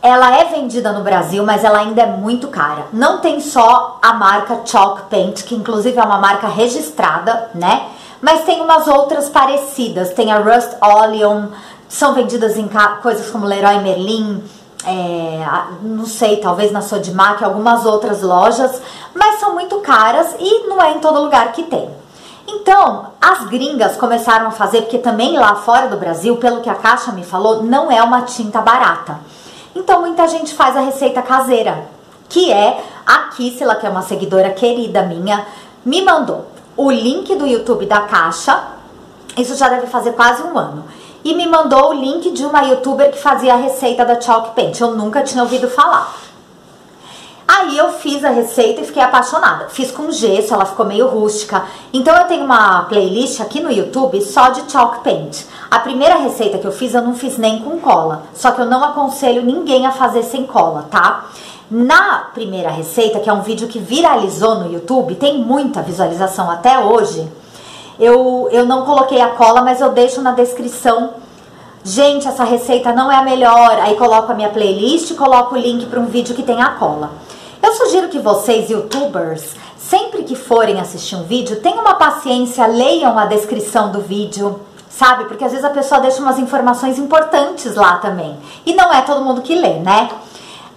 Ela 0.02 0.38
é 0.38 0.44
vendida 0.46 0.92
no 0.92 1.04
Brasil, 1.04 1.44
mas 1.44 1.62
ela 1.62 1.78
ainda 1.78 2.02
é 2.02 2.06
muito 2.06 2.48
cara. 2.48 2.86
Não 2.92 3.18
tem 3.18 3.38
só 3.40 3.98
a 4.00 4.14
marca 4.14 4.60
Chalk 4.64 5.02
Paint, 5.10 5.42
que 5.44 5.54
inclusive 5.54 5.98
é 5.98 6.02
uma 6.02 6.18
marca 6.18 6.48
registrada, 6.48 7.50
né? 7.54 7.88
Mas 8.20 8.44
tem 8.44 8.60
umas 8.62 8.88
outras 8.88 9.28
parecidas. 9.28 10.10
Tem 10.14 10.32
a 10.32 10.38
Rust 10.38 10.70
Oleum, 10.80 11.48
são 11.88 12.14
vendidas 12.14 12.56
em 12.56 12.68
coisas 13.02 13.30
como 13.30 13.44
Leroy 13.44 13.80
Merlin, 13.80 14.42
é, 14.86 15.44
não 15.82 16.06
sei, 16.06 16.38
talvez 16.38 16.72
na 16.72 16.80
Sodimac, 16.80 17.44
algumas 17.44 17.84
outras 17.84 18.22
lojas, 18.22 18.80
mas 19.14 19.38
são 19.38 19.52
muito 19.52 19.78
caras 19.80 20.34
e 20.38 20.66
não 20.66 20.80
é 20.80 20.92
em 20.92 21.00
todo 21.00 21.20
lugar 21.20 21.52
que 21.52 21.64
tem. 21.64 21.99
Então, 22.52 23.12
as 23.20 23.46
gringas 23.46 23.96
começaram 23.96 24.48
a 24.48 24.50
fazer, 24.50 24.82
porque 24.82 24.98
também 24.98 25.38
lá 25.38 25.54
fora 25.54 25.86
do 25.86 25.96
Brasil, 25.96 26.36
pelo 26.36 26.60
que 26.60 26.68
a 26.68 26.74
Caixa 26.74 27.12
me 27.12 27.22
falou, 27.22 27.62
não 27.62 27.92
é 27.92 28.02
uma 28.02 28.22
tinta 28.22 28.60
barata. 28.60 29.20
Então, 29.74 30.00
muita 30.00 30.26
gente 30.26 30.52
faz 30.52 30.76
a 30.76 30.80
receita 30.80 31.22
caseira, 31.22 31.86
que 32.28 32.52
é 32.52 32.82
a 33.06 33.28
Kissela, 33.28 33.76
que 33.76 33.86
é 33.86 33.88
uma 33.88 34.02
seguidora 34.02 34.50
querida 34.50 35.02
minha, 35.02 35.46
me 35.84 36.02
mandou 36.02 36.46
o 36.76 36.90
link 36.90 37.36
do 37.36 37.46
YouTube 37.46 37.86
da 37.86 38.00
Caixa, 38.00 38.60
isso 39.36 39.54
já 39.54 39.68
deve 39.68 39.86
fazer 39.86 40.12
quase 40.12 40.42
um 40.42 40.58
ano, 40.58 40.84
e 41.22 41.34
me 41.34 41.46
mandou 41.46 41.90
o 41.90 41.92
link 41.92 42.32
de 42.32 42.44
uma 42.44 42.62
youtuber 42.62 43.12
que 43.12 43.18
fazia 43.18 43.54
a 43.54 43.56
receita 43.56 44.04
da 44.04 44.20
Chalk 44.20 44.56
Paint. 44.56 44.80
Eu 44.80 44.96
nunca 44.96 45.22
tinha 45.22 45.42
ouvido 45.42 45.68
falar. 45.68 46.12
Aí 47.52 47.76
eu 47.76 47.94
fiz 47.94 48.24
a 48.24 48.30
receita 48.30 48.80
e 48.80 48.84
fiquei 48.84 49.02
apaixonada. 49.02 49.68
Fiz 49.70 49.90
com 49.90 50.12
gesso, 50.12 50.54
ela 50.54 50.64
ficou 50.64 50.86
meio 50.86 51.08
rústica. 51.08 51.64
Então 51.92 52.16
eu 52.16 52.24
tenho 52.28 52.44
uma 52.44 52.84
playlist 52.84 53.40
aqui 53.40 53.58
no 53.58 53.72
YouTube 53.72 54.22
só 54.22 54.50
de 54.50 54.70
chalk 54.70 55.02
paint. 55.02 55.46
A 55.68 55.80
primeira 55.80 56.14
receita 56.14 56.58
que 56.58 56.64
eu 56.64 56.70
fiz 56.70 56.94
eu 56.94 57.02
não 57.02 57.16
fiz 57.16 57.36
nem 57.38 57.58
com 57.58 57.80
cola. 57.80 58.22
Só 58.34 58.52
que 58.52 58.60
eu 58.60 58.66
não 58.66 58.84
aconselho 58.84 59.42
ninguém 59.42 59.84
a 59.84 59.90
fazer 59.90 60.22
sem 60.22 60.46
cola, 60.46 60.86
tá? 60.92 61.24
Na 61.68 62.30
primeira 62.32 62.70
receita, 62.70 63.18
que 63.18 63.28
é 63.28 63.32
um 63.32 63.42
vídeo 63.42 63.66
que 63.66 63.80
viralizou 63.80 64.54
no 64.54 64.72
YouTube, 64.72 65.16
tem 65.16 65.38
muita 65.38 65.82
visualização 65.82 66.48
até 66.48 66.78
hoje. 66.78 67.28
Eu, 67.98 68.48
eu 68.52 68.64
não 68.64 68.84
coloquei 68.84 69.20
a 69.20 69.30
cola, 69.30 69.60
mas 69.60 69.80
eu 69.80 69.90
deixo 69.90 70.22
na 70.22 70.30
descrição 70.30 71.14
Gente, 71.82 72.28
essa 72.28 72.44
receita 72.44 72.92
não 72.92 73.10
é 73.10 73.16
a 73.16 73.22
melhor. 73.22 73.78
Aí 73.80 73.96
coloco 73.96 74.30
a 74.30 74.34
minha 74.34 74.50
playlist 74.50 75.14
coloco 75.14 75.54
o 75.54 75.58
link 75.58 75.86
para 75.86 75.98
um 75.98 76.06
vídeo 76.06 76.34
que 76.34 76.42
tem 76.42 76.62
a 76.62 76.70
cola. 76.70 77.10
Eu 77.62 77.72
sugiro 77.74 78.08
que 78.08 78.18
vocês, 78.18 78.70
youtubers, 78.70 79.54
sempre 79.76 80.22
que 80.22 80.34
forem 80.34 80.80
assistir 80.80 81.14
um 81.16 81.24
vídeo, 81.24 81.60
tenham 81.60 81.80
uma 81.80 81.94
paciência, 81.94 82.66
leiam 82.66 83.18
a 83.18 83.26
descrição 83.26 83.92
do 83.92 84.00
vídeo, 84.00 84.60
sabe? 84.88 85.24
Porque 85.24 85.44
às 85.44 85.52
vezes 85.52 85.64
a 85.64 85.70
pessoa 85.70 86.00
deixa 86.00 86.22
umas 86.22 86.38
informações 86.38 86.98
importantes 86.98 87.74
lá 87.74 87.98
também. 87.98 88.38
E 88.64 88.74
não 88.74 88.92
é 88.92 89.02
todo 89.02 89.24
mundo 89.24 89.42
que 89.42 89.54
lê, 89.54 89.74
né? 89.74 90.10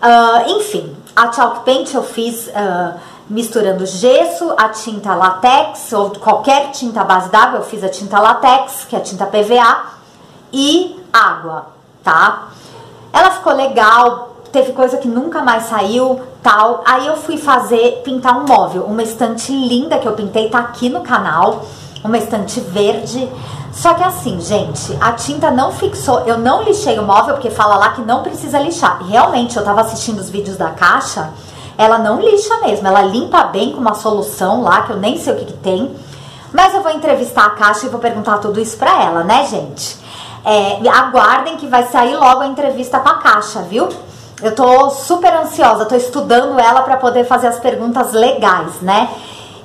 Uh, 0.02 0.52
enfim, 0.58 0.96
a 1.16 1.32
chalk 1.32 1.62
paint 1.64 1.94
eu 1.94 2.04
fiz 2.04 2.48
uh, 2.48 3.00
misturando 3.30 3.86
gesso, 3.86 4.54
a 4.58 4.68
tinta 4.70 5.16
latex, 5.16 5.94
ou 5.94 6.10
qualquer 6.12 6.72
tinta 6.72 7.04
base 7.04 7.30
d'água, 7.30 7.60
eu 7.60 7.64
fiz 7.64 7.84
a 7.84 7.90
tinta 7.90 8.20
latex, 8.20 8.86
que 8.90 8.96
é 8.96 9.00
a 9.00 9.02
tinta 9.02 9.26
PVA, 9.26 9.94
e 10.52 11.00
água, 11.14 11.68
tá? 12.04 12.50
Ela 13.14 13.32
ficou 13.32 13.54
legal, 13.54 14.36
teve 14.52 14.74
coisa 14.74 14.98
que 14.98 15.08
nunca 15.08 15.42
mais 15.42 15.64
saiu, 15.64 16.22
tal. 16.44 16.84
Aí 16.86 17.08
eu 17.08 17.16
fui 17.18 17.38
fazer, 17.38 18.02
pintar 18.04 18.38
um 18.38 18.46
móvel, 18.46 18.84
uma 18.84 19.02
estante 19.02 19.52
linda 19.52 19.98
que 19.98 20.08
eu 20.08 20.14
pintei, 20.14 20.50
tá 20.50 20.60
aqui 20.60 20.90
no 20.90 21.02
canal, 21.02 21.66
uma 22.04 22.18
estante 22.18 22.60
verde. 22.60 23.28
Só 23.72 23.96
que 23.96 24.04
assim, 24.04 24.40
gente, 24.40 24.96
a 25.02 25.14
tinta 25.14 25.50
não 25.50 25.72
fixou, 25.72 26.20
eu 26.28 26.38
não 26.38 26.62
lixei 26.62 27.00
o 27.00 27.04
móvel, 27.04 27.34
porque 27.36 27.50
fala 27.50 27.76
lá 27.76 27.90
que 27.94 28.02
não 28.02 28.22
precisa 28.22 28.60
lixar. 28.60 29.02
Realmente, 29.04 29.58
eu 29.58 29.64
tava 29.64 29.82
assistindo 29.82 30.20
os 30.20 30.30
vídeos 30.30 30.58
da 30.58 30.70
caixa, 30.70 31.32
ela 31.76 31.98
não 31.98 32.22
lixa 32.22 32.56
mesmo, 32.58 32.88
ela 32.88 33.02
limpa 33.02 33.46
bem 33.46 33.72
com 33.72 33.80
uma 33.80 33.96
solução 33.96 34.62
lá, 34.62 34.84
que 34.84 34.92
eu 34.92 34.98
nem 34.98 35.18
sei 35.18 35.34
o 35.34 35.38
que, 35.38 35.46
que 35.46 35.54
tem. 35.54 35.96
Mas 36.54 36.76
eu 36.76 36.84
vou 36.84 36.92
entrevistar 36.92 37.46
a 37.46 37.50
caixa 37.52 37.88
e 37.88 37.90
vou 37.90 38.00
perguntar 38.00 38.38
tudo 38.38 38.60
isso 38.60 38.78
pra 38.78 39.02
ela, 39.02 39.24
né, 39.24 39.48
gente? 39.48 39.98
É, 40.46 40.88
aguardem 40.88 41.58
que 41.58 41.66
vai 41.66 41.88
sair 41.88 42.16
logo 42.16 42.42
a 42.42 42.48
entrevista 42.48 43.00
com 43.00 43.10
a 43.10 43.18
caixa, 43.18 43.62
viu? 43.64 43.90
Eu 44.44 44.54
tô 44.54 44.90
super 44.90 45.34
ansiosa, 45.34 45.86
tô 45.86 45.96
estudando 45.96 46.60
ela 46.60 46.82
para 46.82 46.98
poder 46.98 47.24
fazer 47.24 47.48
as 47.48 47.62
perguntas 47.62 48.12
legais, 48.12 48.82
né? 48.82 49.10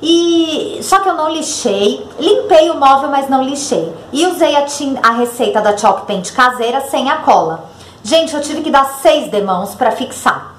E 0.00 0.78
só 0.84 1.00
que 1.00 1.08
eu 1.08 1.14
não 1.14 1.28
lixei, 1.28 2.06
limpei 2.16 2.70
o 2.70 2.78
móvel, 2.78 3.10
mas 3.10 3.28
não 3.28 3.42
lixei. 3.42 3.92
E 4.12 4.24
usei 4.24 4.54
a, 4.54 4.64
a 5.02 5.10
receita 5.14 5.60
da 5.60 5.76
chalk 5.76 6.06
paint 6.06 6.32
caseira 6.32 6.80
sem 6.82 7.10
a 7.10 7.16
cola. 7.16 7.64
Gente, 8.04 8.32
eu 8.36 8.40
tive 8.40 8.62
que 8.62 8.70
dar 8.70 8.84
seis 9.02 9.28
demãos 9.28 9.74
para 9.74 9.90
fixar. 9.90 10.54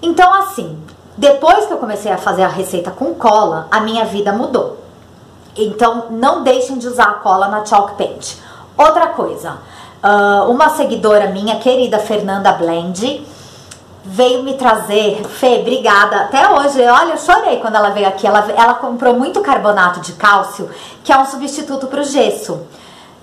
Então 0.00 0.32
assim, 0.32 0.78
depois 1.18 1.66
que 1.66 1.74
eu 1.74 1.78
comecei 1.78 2.10
a 2.10 2.16
fazer 2.16 2.44
a 2.44 2.48
receita 2.48 2.90
com 2.90 3.14
cola, 3.14 3.68
a 3.70 3.80
minha 3.80 4.06
vida 4.06 4.32
mudou. 4.32 4.78
Então 5.54 6.06
não 6.08 6.42
deixem 6.42 6.78
de 6.78 6.88
usar 6.88 7.04
a 7.04 7.14
cola 7.14 7.48
na 7.48 7.66
chalk 7.66 7.96
paint. 7.96 8.36
Outra 8.78 9.08
coisa, 9.08 9.58
uh, 10.02 10.50
uma 10.50 10.70
seguidora 10.70 11.26
minha, 11.26 11.56
querida 11.56 11.98
Fernanda 11.98 12.50
Blend, 12.52 13.26
veio 14.04 14.42
me 14.42 14.54
trazer, 14.54 15.22
Fê, 15.24 15.58
obrigada. 15.60 16.22
Até 16.22 16.48
hoje, 16.48 16.82
olha, 16.82 17.12
eu 17.12 17.18
chorei 17.18 17.58
quando 17.58 17.76
ela 17.76 17.90
veio 17.90 18.08
aqui. 18.08 18.26
Ela, 18.26 18.46
ela 18.56 18.74
comprou 18.74 19.14
muito 19.14 19.40
carbonato 19.40 20.00
de 20.00 20.12
cálcio, 20.12 20.68
que 21.04 21.12
é 21.12 21.18
um 21.18 21.26
substituto 21.26 21.86
para 21.86 22.00
o 22.00 22.04
gesso. 22.04 22.60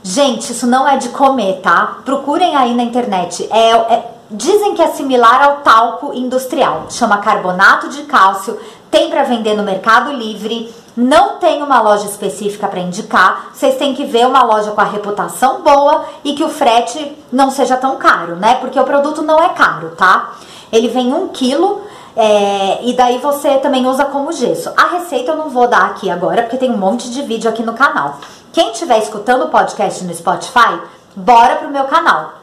Gente, 0.01 0.51
isso 0.53 0.65
não 0.65 0.87
é 0.87 0.97
de 0.97 1.09
comer, 1.09 1.59
tá? 1.61 1.97
Procurem 2.05 2.55
aí 2.55 2.73
na 2.73 2.83
internet. 2.83 3.47
É, 3.51 3.71
é, 3.71 4.11
dizem 4.31 4.73
que 4.73 4.81
é 4.81 4.87
similar 4.87 5.43
ao 5.43 5.57
talco 5.57 6.13
industrial. 6.13 6.85
Chama 6.89 7.17
carbonato 7.17 7.89
de 7.89 8.03
cálcio. 8.03 8.57
Tem 8.89 9.09
para 9.09 9.23
vender 9.23 9.55
no 9.55 9.63
Mercado 9.63 10.11
Livre. 10.13 10.73
Não 10.95 11.37
tem 11.37 11.61
uma 11.61 11.81
loja 11.81 12.05
específica 12.05 12.67
para 12.67 12.79
indicar. 12.79 13.49
Vocês 13.53 13.75
têm 13.75 13.93
que 13.93 14.05
ver 14.05 14.25
uma 14.25 14.43
loja 14.43 14.71
com 14.71 14.81
a 14.81 14.85
reputação 14.85 15.61
boa 15.61 16.05
e 16.23 16.33
que 16.33 16.43
o 16.43 16.49
frete 16.49 17.17
não 17.31 17.51
seja 17.51 17.77
tão 17.77 17.97
caro, 17.97 18.35
né? 18.37 18.55
Porque 18.55 18.79
o 18.79 18.83
produto 18.85 19.21
não 19.21 19.37
é 19.41 19.49
caro, 19.49 19.93
tá? 19.97 20.33
Ele 20.71 20.87
vem 20.87 21.13
um 21.13 21.29
quilo 21.29 21.81
é, 22.15 22.79
e 22.83 22.93
daí 22.93 23.17
você 23.19 23.57
também 23.57 23.87
usa 23.87 24.05
como 24.05 24.31
gesso. 24.31 24.71
A 24.75 24.87
receita 24.97 25.31
eu 25.31 25.37
não 25.37 25.49
vou 25.49 25.67
dar 25.67 25.85
aqui 25.85 26.09
agora, 26.09 26.43
porque 26.43 26.57
tem 26.57 26.71
um 26.71 26.77
monte 26.77 27.09
de 27.09 27.21
vídeo 27.21 27.49
aqui 27.49 27.63
no 27.63 27.73
canal. 27.73 28.19
Quem 28.51 28.71
estiver 28.71 28.99
escutando 28.99 29.45
o 29.45 29.49
podcast 29.49 30.03
no 30.03 30.13
Spotify, 30.13 30.79
bora 31.15 31.55
pro 31.57 31.69
meu 31.69 31.85
canal. 31.85 32.33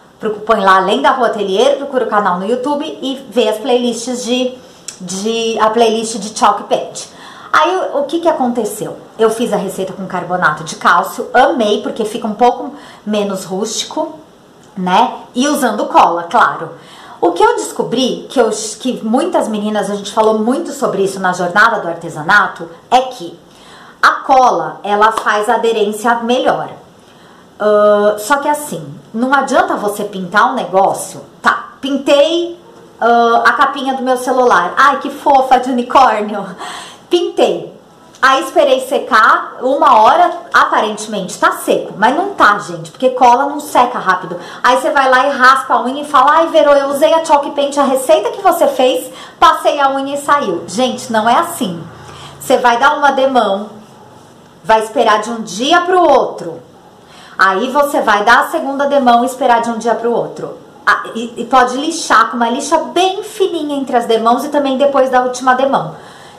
Põe 0.46 0.60
lá 0.60 0.76
Além 0.78 1.02
da 1.02 1.10
Rua 1.10 1.26
Atelier, 1.26 1.76
procura 1.76 2.04
o 2.04 2.08
canal 2.08 2.38
no 2.38 2.46
YouTube 2.46 2.84
e 3.02 3.26
vê 3.28 3.48
as 3.48 3.58
playlists 3.58 4.24
de, 4.24 4.54
de 5.00 5.58
a 5.58 5.68
playlist 5.68 6.16
de 6.16 6.36
Chalk 6.36 6.64
Paint. 6.64 7.08
Aí 7.52 7.76
o 7.94 8.04
que 8.04 8.20
que 8.20 8.28
aconteceu? 8.28 8.96
Eu 9.18 9.30
fiz 9.30 9.52
a 9.52 9.56
receita 9.56 9.92
com 9.92 10.06
carbonato 10.06 10.64
de 10.64 10.76
cálcio, 10.76 11.28
amei 11.34 11.82
porque 11.82 12.04
fica 12.04 12.26
um 12.26 12.34
pouco 12.34 12.74
menos 13.04 13.44
rústico, 13.44 14.18
né? 14.76 15.12
E 15.34 15.48
usando 15.48 15.86
cola, 15.86 16.24
claro. 16.24 16.70
O 17.20 17.32
que 17.32 17.42
eu 17.42 17.56
descobri, 17.56 18.26
que, 18.28 18.40
eu, 18.40 18.50
que 18.80 19.04
muitas 19.04 19.48
meninas, 19.48 19.90
a 19.90 19.94
gente 19.94 20.12
falou 20.12 20.38
muito 20.38 20.70
sobre 20.72 21.02
isso 21.02 21.18
na 21.18 21.32
jornada 21.32 21.80
do 21.80 21.88
artesanato, 21.88 22.68
é 22.90 23.02
que 23.02 23.38
a 24.02 24.12
cola, 24.22 24.80
ela 24.82 25.12
faz 25.12 25.48
a 25.48 25.54
aderência 25.54 26.14
melhor. 26.16 26.70
Uh, 27.58 28.18
só 28.18 28.36
que 28.36 28.48
assim, 28.48 28.86
não 29.12 29.32
adianta 29.32 29.76
você 29.76 30.04
pintar 30.04 30.52
um 30.52 30.54
negócio, 30.54 31.22
tá, 31.40 31.72
pintei 31.80 32.58
uh, 33.00 33.36
a 33.44 33.52
capinha 33.52 33.94
do 33.94 34.02
meu 34.02 34.16
celular. 34.16 34.74
Ai, 34.76 34.98
que 35.00 35.10
fofa 35.10 35.58
de 35.58 35.70
unicórnio. 35.70 36.44
Pintei. 37.08 37.75
Aí 38.20 38.42
esperei 38.42 38.80
secar 38.80 39.58
uma 39.60 40.00
hora, 40.00 40.30
aparentemente 40.52 41.38
tá 41.38 41.52
seco, 41.52 41.94
mas 41.96 42.16
não 42.16 42.30
tá, 42.30 42.58
gente, 42.58 42.90
porque 42.90 43.10
cola 43.10 43.46
não 43.46 43.60
seca 43.60 43.98
rápido. 43.98 44.38
Aí 44.62 44.80
você 44.80 44.90
vai 44.90 45.08
lá 45.10 45.26
e 45.26 45.30
raspa 45.30 45.74
a 45.74 45.82
unha 45.82 46.02
e 46.02 46.06
fala: 46.06 46.32
Ai, 46.32 46.46
Verô, 46.48 46.72
eu 46.72 46.88
usei 46.88 47.12
a 47.12 47.24
chalk 47.24 47.50
paint, 47.50 47.76
a 47.76 47.84
receita 47.84 48.30
que 48.30 48.40
você 48.40 48.66
fez, 48.68 49.12
passei 49.38 49.78
a 49.78 49.90
unha 49.90 50.14
e 50.14 50.18
saiu. 50.18 50.64
Gente, 50.66 51.12
não 51.12 51.28
é 51.28 51.38
assim. 51.38 51.82
Você 52.40 52.56
vai 52.58 52.78
dar 52.78 52.96
uma 52.96 53.10
demão, 53.12 53.68
vai 54.64 54.80
esperar 54.82 55.20
de 55.20 55.30
um 55.30 55.42
dia 55.42 55.82
pro 55.82 56.00
outro. 56.00 56.62
Aí 57.36 57.70
você 57.70 58.00
vai 58.00 58.24
dar 58.24 58.44
a 58.44 58.48
segunda 58.48 58.86
demão 58.86 59.22
e 59.22 59.26
esperar 59.26 59.60
de 59.60 59.70
um 59.70 59.78
dia 59.78 59.94
pro 59.94 60.10
outro. 60.10 60.58
E 61.14 61.44
pode 61.50 61.76
lixar 61.76 62.30
com 62.30 62.36
uma 62.36 62.48
lixa 62.48 62.78
bem 62.94 63.22
fininha 63.22 63.76
entre 63.76 63.96
as 63.96 64.06
demãos 64.06 64.44
e 64.44 64.48
também 64.48 64.78
depois 64.78 65.10
da 65.10 65.22
última 65.22 65.54
demão. 65.54 65.96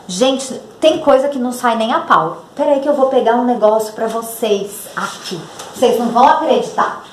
Gente, 0.07 0.59
tem 0.79 0.99
coisa 0.99 1.27
que 1.27 1.39
não 1.39 1.51
sai 1.51 1.75
nem 1.75 1.93
a 1.93 2.01
pau. 2.01 2.45
Peraí 2.55 2.79
que 2.79 2.87
eu 2.87 2.93
vou 2.93 3.07
pegar 3.07 3.35
um 3.35 3.45
negócio 3.45 3.93
pra 3.93 4.07
vocês 4.07 4.87
aqui. 4.95 5.39
Vocês 5.73 5.99
não 5.99 6.09
vão 6.09 6.27
acreditar. 6.27 7.03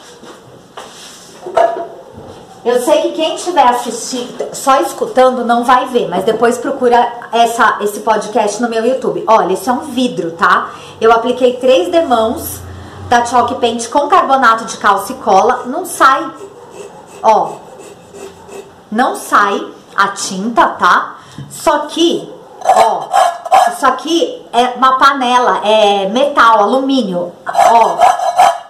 Eu 2.65 2.81
sei 2.83 3.03
que 3.03 3.13
quem 3.13 3.35
estiver 3.35 3.67
assistindo, 3.67 4.55
só 4.55 4.81
escutando, 4.81 5.45
não 5.45 5.65
vai 5.65 5.87
ver, 5.87 6.09
mas 6.09 6.25
depois 6.25 6.57
procura 6.57 7.07
essa, 7.31 7.79
esse 7.83 8.01
podcast 8.01 8.61
no 8.63 8.71
meu 8.71 8.85
YouTube. 8.87 9.23
Olha, 9.27 9.53
isso 9.53 9.69
é 9.69 9.73
um 9.73 9.81
vidro, 9.81 10.31
tá? 10.33 10.71
Eu 10.99 11.13
apliquei 11.13 11.59
três 11.59 11.91
demãos 11.91 12.61
da 13.11 13.25
Chalk 13.27 13.57
Paint 13.57 13.89
com 13.89 14.09
carbonato 14.09 14.65
de 14.65 14.79
cálcio 14.79 15.15
e 15.15 15.23
cola. 15.23 15.65
Não 15.67 15.85
sai, 15.85 16.31
ó, 17.23 17.57
não 18.91 19.15
sai 19.15 19.67
a 19.95 20.09
tinta, 20.09 20.69
tá? 20.69 21.17
Só 21.51 21.81
que 21.81 22.33
Ó, 22.65 23.09
isso 23.73 23.87
aqui 23.87 24.43
é 24.53 24.75
uma 24.77 24.99
panela, 24.99 25.61
é 25.65 26.09
metal, 26.09 26.61
alumínio. 26.61 27.33
Ó, 27.47 27.97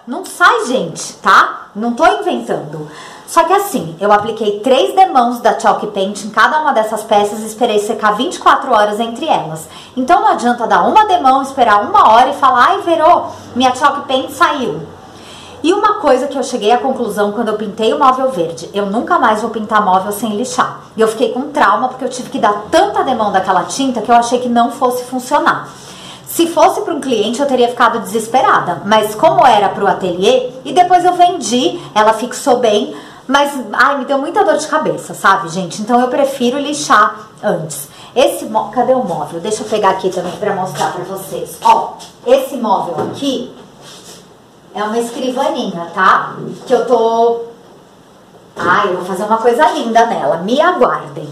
não 0.06 0.24
sai, 0.24 0.66
gente, 0.66 1.14
tá? 1.14 1.68
Não 1.74 1.94
tô 1.94 2.06
inventando. 2.06 2.88
Só 3.26 3.42
que 3.44 3.52
assim, 3.52 3.96
eu 3.98 4.12
apliquei 4.12 4.60
três 4.60 4.94
demãos 4.94 5.40
da 5.40 5.58
Chalk 5.58 5.86
Paint 5.88 6.24
em 6.24 6.30
cada 6.30 6.60
uma 6.60 6.72
dessas 6.72 7.02
peças 7.02 7.40
e 7.40 7.46
esperei 7.46 7.80
secar 7.80 8.12
24 8.12 8.72
horas 8.72 9.00
entre 9.00 9.26
elas. 9.26 9.68
Então 9.96 10.20
não 10.20 10.28
adianta 10.28 10.66
dar 10.66 10.86
uma 10.86 11.06
demão, 11.06 11.42
esperar 11.42 11.82
uma 11.82 12.12
hora 12.12 12.30
e 12.30 12.34
falar, 12.34 12.66
ai, 12.68 12.78
Verô, 12.82 13.24
minha 13.56 13.74
Chalk 13.74 14.02
Paint 14.06 14.30
saiu. 14.30 14.93
E 15.64 15.72
uma 15.72 15.94
coisa 15.94 16.26
que 16.26 16.36
eu 16.36 16.42
cheguei 16.42 16.70
à 16.72 16.76
conclusão 16.76 17.32
quando 17.32 17.48
eu 17.48 17.56
pintei 17.56 17.94
o 17.94 17.98
móvel 17.98 18.28
verde, 18.28 18.68
eu 18.74 18.84
nunca 18.84 19.18
mais 19.18 19.40
vou 19.40 19.48
pintar 19.48 19.82
móvel 19.82 20.12
sem 20.12 20.36
lixar. 20.36 20.80
E 20.94 21.00
eu 21.00 21.08
fiquei 21.08 21.32
com 21.32 21.48
trauma 21.48 21.88
porque 21.88 22.04
eu 22.04 22.08
tive 22.10 22.28
que 22.28 22.38
dar 22.38 22.64
tanta 22.70 23.02
demão 23.02 23.32
daquela 23.32 23.64
tinta 23.64 24.02
que 24.02 24.10
eu 24.10 24.14
achei 24.14 24.40
que 24.40 24.48
não 24.50 24.70
fosse 24.70 25.04
funcionar. 25.04 25.70
Se 26.26 26.46
fosse 26.48 26.82
para 26.82 26.92
um 26.92 27.00
cliente, 27.00 27.40
eu 27.40 27.46
teria 27.46 27.68
ficado 27.68 27.98
desesperada. 28.00 28.82
Mas 28.84 29.14
como 29.14 29.46
era 29.46 29.70
para 29.70 29.82
o 29.82 29.86
ateliê, 29.86 30.50
e 30.66 30.72
depois 30.74 31.02
eu 31.02 31.14
vendi, 31.14 31.80
ela 31.94 32.12
fixou 32.12 32.58
bem, 32.58 32.94
mas 33.26 33.58
ai, 33.72 33.96
me 33.96 34.04
deu 34.04 34.18
muita 34.18 34.44
dor 34.44 34.58
de 34.58 34.66
cabeça, 34.66 35.14
sabe, 35.14 35.48
gente? 35.48 35.80
Então 35.80 35.98
eu 35.98 36.08
prefiro 36.08 36.58
lixar 36.58 37.30
antes. 37.42 37.88
Esse 38.14 38.46
cadê 38.70 38.92
o 38.92 39.02
móvel? 39.02 39.40
Deixa 39.40 39.62
eu 39.62 39.66
pegar 39.66 39.92
aqui 39.92 40.10
também 40.10 40.32
para 40.32 40.54
mostrar 40.54 40.92
para 40.92 41.04
vocês. 41.04 41.56
Ó, 41.64 41.94
esse 42.26 42.54
móvel 42.58 42.96
aqui 43.10 43.63
é 44.74 44.82
uma 44.82 44.98
escrivaninha, 44.98 45.90
tá? 45.94 46.34
Que 46.66 46.72
eu 46.72 46.86
tô. 46.86 47.42
Ai, 48.56 48.88
eu 48.90 48.96
vou 48.96 49.04
fazer 49.04 49.24
uma 49.24 49.38
coisa 49.38 49.70
linda 49.70 50.04
nela. 50.06 50.38
Me 50.38 50.60
aguardem. 50.60 51.28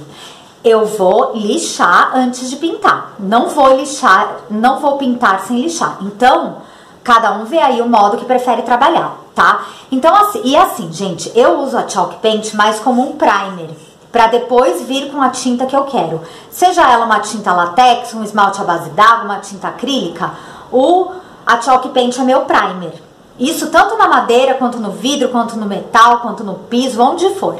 Eu 0.64 0.86
vou 0.86 1.32
lixar 1.34 2.12
antes 2.14 2.48
de 2.48 2.56
pintar. 2.56 3.14
Não 3.18 3.48
vou 3.48 3.76
lixar, 3.76 4.36
não 4.48 4.78
vou 4.78 4.96
pintar 4.96 5.40
sem 5.40 5.60
lixar. 5.60 5.98
Então, 6.00 6.58
cada 7.02 7.32
um 7.32 7.44
vê 7.44 7.58
aí 7.58 7.82
o 7.82 7.88
modo 7.88 8.16
que 8.16 8.24
prefere 8.24 8.62
trabalhar, 8.62 9.16
tá? 9.34 9.64
Então, 9.90 10.14
assim, 10.14 10.40
e 10.44 10.56
assim, 10.56 10.92
gente, 10.92 11.32
eu 11.34 11.58
uso 11.60 11.76
a 11.76 11.88
Chalk 11.88 12.16
Paint 12.18 12.54
mais 12.54 12.78
como 12.78 13.02
um 13.02 13.16
primer 13.16 13.70
para 14.12 14.28
depois 14.28 14.82
vir 14.82 15.10
com 15.10 15.20
a 15.20 15.30
tinta 15.30 15.66
que 15.66 15.74
eu 15.74 15.84
quero. 15.84 16.20
Seja 16.48 16.88
ela 16.88 17.06
uma 17.06 17.18
tinta 17.18 17.52
latex, 17.52 18.14
um 18.14 18.22
esmalte 18.22 18.60
à 18.60 18.64
base 18.64 18.90
d'água, 18.90 19.24
uma 19.24 19.38
tinta 19.38 19.68
acrílica, 19.68 20.30
o 20.70 21.10
a 21.44 21.60
Chalk 21.60 21.88
Paint 21.88 22.18
é 22.18 22.22
meu 22.22 22.42
primer. 22.42 23.11
Isso 23.42 23.70
tanto 23.70 23.96
na 23.96 24.06
madeira, 24.06 24.54
quanto 24.54 24.78
no 24.78 24.92
vidro, 24.92 25.28
quanto 25.30 25.56
no 25.56 25.66
metal, 25.66 26.20
quanto 26.20 26.44
no 26.44 26.54
piso, 26.54 27.02
onde 27.02 27.28
for. 27.34 27.56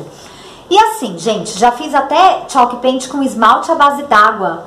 E 0.71 0.79
assim, 0.79 1.19
gente, 1.19 1.59
já 1.59 1.73
fiz 1.73 1.93
até 1.93 2.45
chalk 2.49 2.77
paint 2.77 3.09
com 3.09 3.21
esmalte 3.21 3.69
à 3.73 3.75
base 3.75 4.05
d'água. 4.05 4.65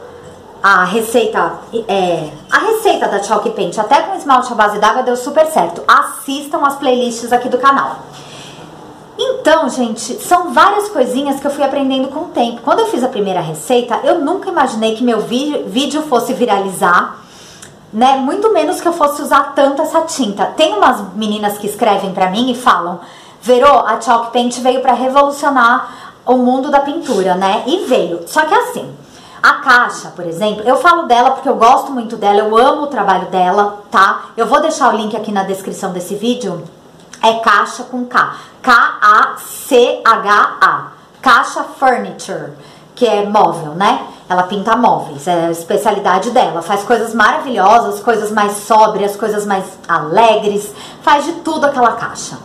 A 0.62 0.84
receita, 0.84 1.54
é, 1.88 2.32
a 2.52 2.58
receita 2.58 3.08
da 3.08 3.24
chalk 3.24 3.50
paint, 3.52 3.78
até 3.78 4.02
com 4.02 4.18
esmalte 4.18 4.52
à 4.52 4.56
base 4.56 4.78
d'água, 4.78 5.04
deu 5.04 5.16
super 5.16 5.46
certo. 5.46 5.82
Assistam 5.88 6.60
as 6.66 6.76
playlists 6.76 7.32
aqui 7.32 7.48
do 7.48 7.60
canal. 7.60 7.96
Então, 9.18 9.70
gente, 9.70 10.22
são 10.22 10.52
várias 10.52 10.90
coisinhas 10.90 11.40
que 11.40 11.48
eu 11.48 11.52
fui 11.52 11.64
aprendendo 11.64 12.10
com 12.10 12.26
o 12.26 12.28
tempo. 12.28 12.60
Quando 12.62 12.80
eu 12.80 12.88
fiz 12.88 13.02
a 13.06 13.08
primeira 13.08 13.40
receita, 13.40 14.02
eu 14.04 14.20
nunca 14.20 14.50
imaginei 14.50 14.96
que 14.96 15.04
meu 15.04 15.22
vídeo 15.22 16.02
fosse 16.10 16.34
viralizar 16.34 17.25
né? 17.96 18.18
Muito 18.18 18.52
menos 18.52 18.82
que 18.82 18.88
eu 18.88 18.94
fosse 18.94 19.22
usar 19.22 19.54
tanto 19.56 19.82
essa 19.82 20.02
tinta. 20.02 20.48
Tem 20.48 20.74
umas 20.74 21.14
meninas 21.16 21.58
que 21.58 21.66
escrevem 21.66 22.14
para 22.14 22.30
mim 22.30 22.52
e 22.52 22.56
falam: 22.56 23.00
Verô, 23.42 23.80
a 23.88 24.02
Chalk 24.02 24.34
Paint 24.34 24.60
veio 24.60 24.82
para 24.82 24.92
revolucionar 24.92 26.14
o 26.26 26.36
mundo 26.36 26.70
da 26.70 26.82
pintura, 26.82 27.36
né? 27.36 27.64
E 27.66 27.86
veio. 27.86 28.28
Só 28.28 28.42
que 28.42 28.54
assim, 28.54 28.94
a 29.42 29.54
caixa, 29.62 30.10
por 30.10 30.26
exemplo, 30.26 30.62
eu 30.66 30.76
falo 30.76 31.04
dela 31.04 31.32
porque 31.32 31.48
eu 31.48 31.56
gosto 31.56 31.90
muito 31.92 32.18
dela, 32.18 32.40
eu 32.40 32.58
amo 32.58 32.82
o 32.84 32.88
trabalho 32.88 33.28
dela, 33.28 33.82
tá? 33.90 34.26
Eu 34.36 34.46
vou 34.46 34.60
deixar 34.60 34.94
o 34.94 34.98
link 34.98 35.16
aqui 35.16 35.32
na 35.32 35.44
descrição 35.44 35.94
desse 35.94 36.16
vídeo. 36.16 36.64
É 37.24 37.36
caixa 37.36 37.84
com 37.84 38.06
K. 38.06 38.36
K-A-C-H-A. 38.62 39.36
Caixa 41.22 41.64
Furniture, 41.64 42.52
que 42.96 43.06
é 43.06 43.26
móvel, 43.26 43.74
né? 43.74 44.08
Ela 44.28 44.44
pinta 44.44 44.76
móveis, 44.76 45.28
é 45.28 45.48
a 45.48 45.52
especialidade 45.52 46.32
dela. 46.32 46.62
Faz 46.62 46.84
coisas 46.84 47.14
maravilhosas, 47.14 48.00
coisas 48.00 48.32
mais 48.32 48.54
sóbrias, 48.58 49.16
coisas 49.16 49.46
mais 49.46 49.66
alegres. 49.88 50.74
Faz 51.02 51.26
de 51.26 51.34
tudo 51.34 51.66
aquela 51.66 51.92
caixa. 51.92 52.38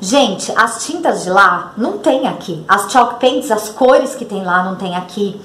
Gente, 0.00 0.52
as 0.56 0.84
tintas 0.84 1.22
de 1.22 1.30
lá 1.30 1.72
não 1.76 1.98
tem 1.98 2.26
aqui. 2.26 2.64
As 2.66 2.90
chalk 2.90 3.20
paints, 3.20 3.50
as 3.50 3.68
cores 3.68 4.14
que 4.14 4.24
tem 4.24 4.42
lá 4.42 4.62
não 4.62 4.76
tem 4.76 4.96
aqui. 4.96 5.38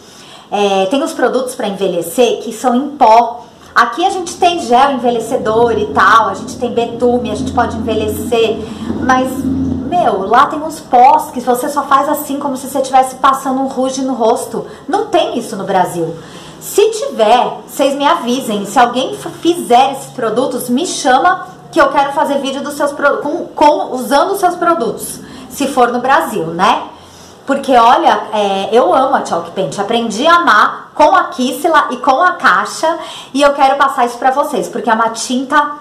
É, 0.50 0.86
tem 0.86 1.04
os 1.04 1.14
produtos 1.14 1.54
para 1.54 1.68
envelhecer 1.68 2.40
que 2.40 2.54
são 2.54 2.76
em 2.76 2.90
pó. 2.92 3.46
Aqui 3.76 4.06
a 4.06 4.10
gente 4.10 4.36
tem 4.38 4.60
gel 4.60 4.94
envelhecedor 4.94 5.78
e 5.78 5.86
tal, 5.88 6.30
a 6.30 6.34
gente 6.34 6.58
tem 6.58 6.74
betume, 6.74 7.30
a 7.30 7.36
gente 7.36 7.52
pode 7.52 7.78
envelhecer, 7.78 8.58
mas 9.06 9.30
meu, 9.88 10.28
lá 10.28 10.46
tem 10.48 10.62
uns 10.62 10.80
pós 10.80 11.32
que 11.32 11.40
você 11.40 11.70
só 11.70 11.84
faz 11.84 12.10
assim, 12.10 12.40
como 12.40 12.58
se 12.58 12.68
você 12.68 12.80
estivesse 12.80 13.16
passando 13.16 13.62
um 13.62 13.68
ruge 13.68 14.02
no 14.02 14.14
rosto. 14.14 14.66
Não 14.88 15.08
tem 15.08 15.38
isso 15.38 15.56
no 15.56 15.64
Brasil. 15.64 16.16
Se 16.60 16.90
tiver, 16.92 17.62
vocês 17.66 17.96
me 17.96 18.06
avisem. 18.06 18.66
Se 18.66 18.78
alguém 18.78 19.18
fizer 19.42 19.94
esses 19.94 20.12
produtos, 20.12 20.70
me 20.70 20.86
chama 20.86 21.48
que 21.72 21.80
eu 21.80 21.90
quero 21.90 22.12
fazer 22.14 22.40
vídeo 22.40 22.62
dos 22.62 22.74
seus 22.74 22.92
com, 22.92 23.46
com 23.48 23.96
usando 23.96 24.32
os 24.32 24.40
seus 24.40 24.56
produtos. 24.56 25.20
Se 25.50 25.68
for 25.68 25.92
no 25.92 26.00
Brasil, 26.00 26.48
né? 26.48 26.90
Porque 27.46 27.74
olha, 27.74 28.28
é, 28.34 28.70
eu 28.74 28.94
amo 28.94 29.16
a 29.16 29.26
Chalk 29.26 29.52
Paint. 29.52 29.80
Aprendi 29.80 30.28
a 30.28 30.36
amar 30.36 30.92
com 30.94 31.16
a 31.16 31.26
Kissila 31.26 31.88
e 31.92 31.98
com 31.98 32.22
a 32.22 32.34
caixa. 32.34 33.00
E 33.34 33.42
eu 33.42 33.54
quero 33.54 33.78
passar 33.78 34.06
isso 34.06 34.18
pra 34.18 34.32
vocês. 34.32 34.68
Porque 34.68 34.90
é 34.90 34.94
uma 34.94 35.12
tinta. 35.12 35.78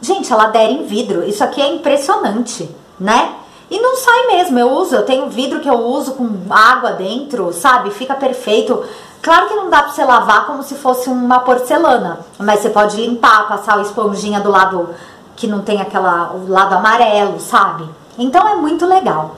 Gente, 0.00 0.32
ela 0.32 0.44
adere 0.44 0.72
em 0.72 0.84
vidro. 0.84 1.22
Isso 1.22 1.44
aqui 1.44 1.60
é 1.60 1.74
impressionante, 1.74 2.74
né? 2.98 3.34
E 3.70 3.78
não 3.78 3.96
sai 3.96 4.26
mesmo, 4.36 4.58
eu 4.58 4.68
uso, 4.72 4.96
eu 4.96 5.06
tenho 5.06 5.30
vidro 5.30 5.60
que 5.60 5.70
eu 5.70 5.78
uso 5.78 6.14
com 6.14 6.28
água 6.50 6.92
dentro, 6.92 7.52
sabe? 7.52 7.90
Fica 7.92 8.14
perfeito. 8.14 8.82
Claro 9.22 9.48
que 9.48 9.54
não 9.54 9.70
dá 9.70 9.82
pra 9.82 9.92
você 9.92 10.04
lavar 10.04 10.46
como 10.46 10.62
se 10.62 10.74
fosse 10.74 11.08
uma 11.08 11.40
porcelana, 11.40 12.20
mas 12.38 12.60
você 12.60 12.70
pode 12.70 12.96
limpar, 12.96 13.46
passar 13.46 13.78
a 13.78 13.82
esponjinha 13.82 14.40
do 14.40 14.50
lado 14.50 14.90
que 15.36 15.46
não 15.46 15.60
tem 15.60 15.80
aquela 15.80 16.32
o 16.32 16.50
lado 16.50 16.74
amarelo, 16.74 17.38
sabe? 17.38 17.88
Então 18.18 18.46
é 18.48 18.56
muito 18.56 18.84
legal. 18.86 19.36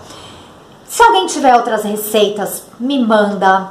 Se 0.87 1.03
alguém 1.03 1.27
tiver 1.27 1.55
outras 1.55 1.85
receitas, 1.85 2.64
me 2.79 2.99
manda. 2.99 3.71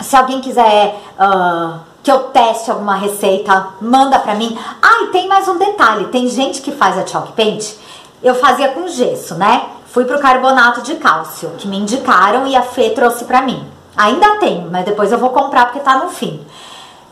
Se 0.00 0.16
alguém 0.16 0.40
quiser 0.40 1.00
uh, 1.18 1.78
que 2.02 2.12
eu 2.12 2.24
teste 2.24 2.70
alguma 2.70 2.94
receita, 2.94 3.68
manda 3.80 4.18
pra 4.18 4.34
mim. 4.34 4.58
Ah, 4.82 5.04
e 5.04 5.06
tem 5.08 5.26
mais 5.26 5.48
um 5.48 5.58
detalhe: 5.58 6.06
tem 6.06 6.28
gente 6.28 6.62
que 6.62 6.72
faz 6.72 6.98
a 6.98 7.06
chalk 7.06 7.32
paint. 7.32 7.74
Eu 8.22 8.34
fazia 8.34 8.68
com 8.70 8.88
gesso, 8.88 9.34
né? 9.34 9.75
Fui 9.96 10.04
pro 10.04 10.20
carbonato 10.20 10.82
de 10.82 10.96
cálcio, 10.96 11.52
que 11.56 11.66
me 11.66 11.78
indicaram 11.78 12.46
e 12.46 12.54
a 12.54 12.60
Fê 12.60 12.90
trouxe 12.90 13.24
pra 13.24 13.40
mim. 13.40 13.66
Ainda 13.96 14.36
tem, 14.36 14.68
mas 14.70 14.84
depois 14.84 15.10
eu 15.10 15.16
vou 15.16 15.30
comprar 15.30 15.64
porque 15.64 15.80
tá 15.80 15.96
no 15.96 16.10
fim. 16.10 16.38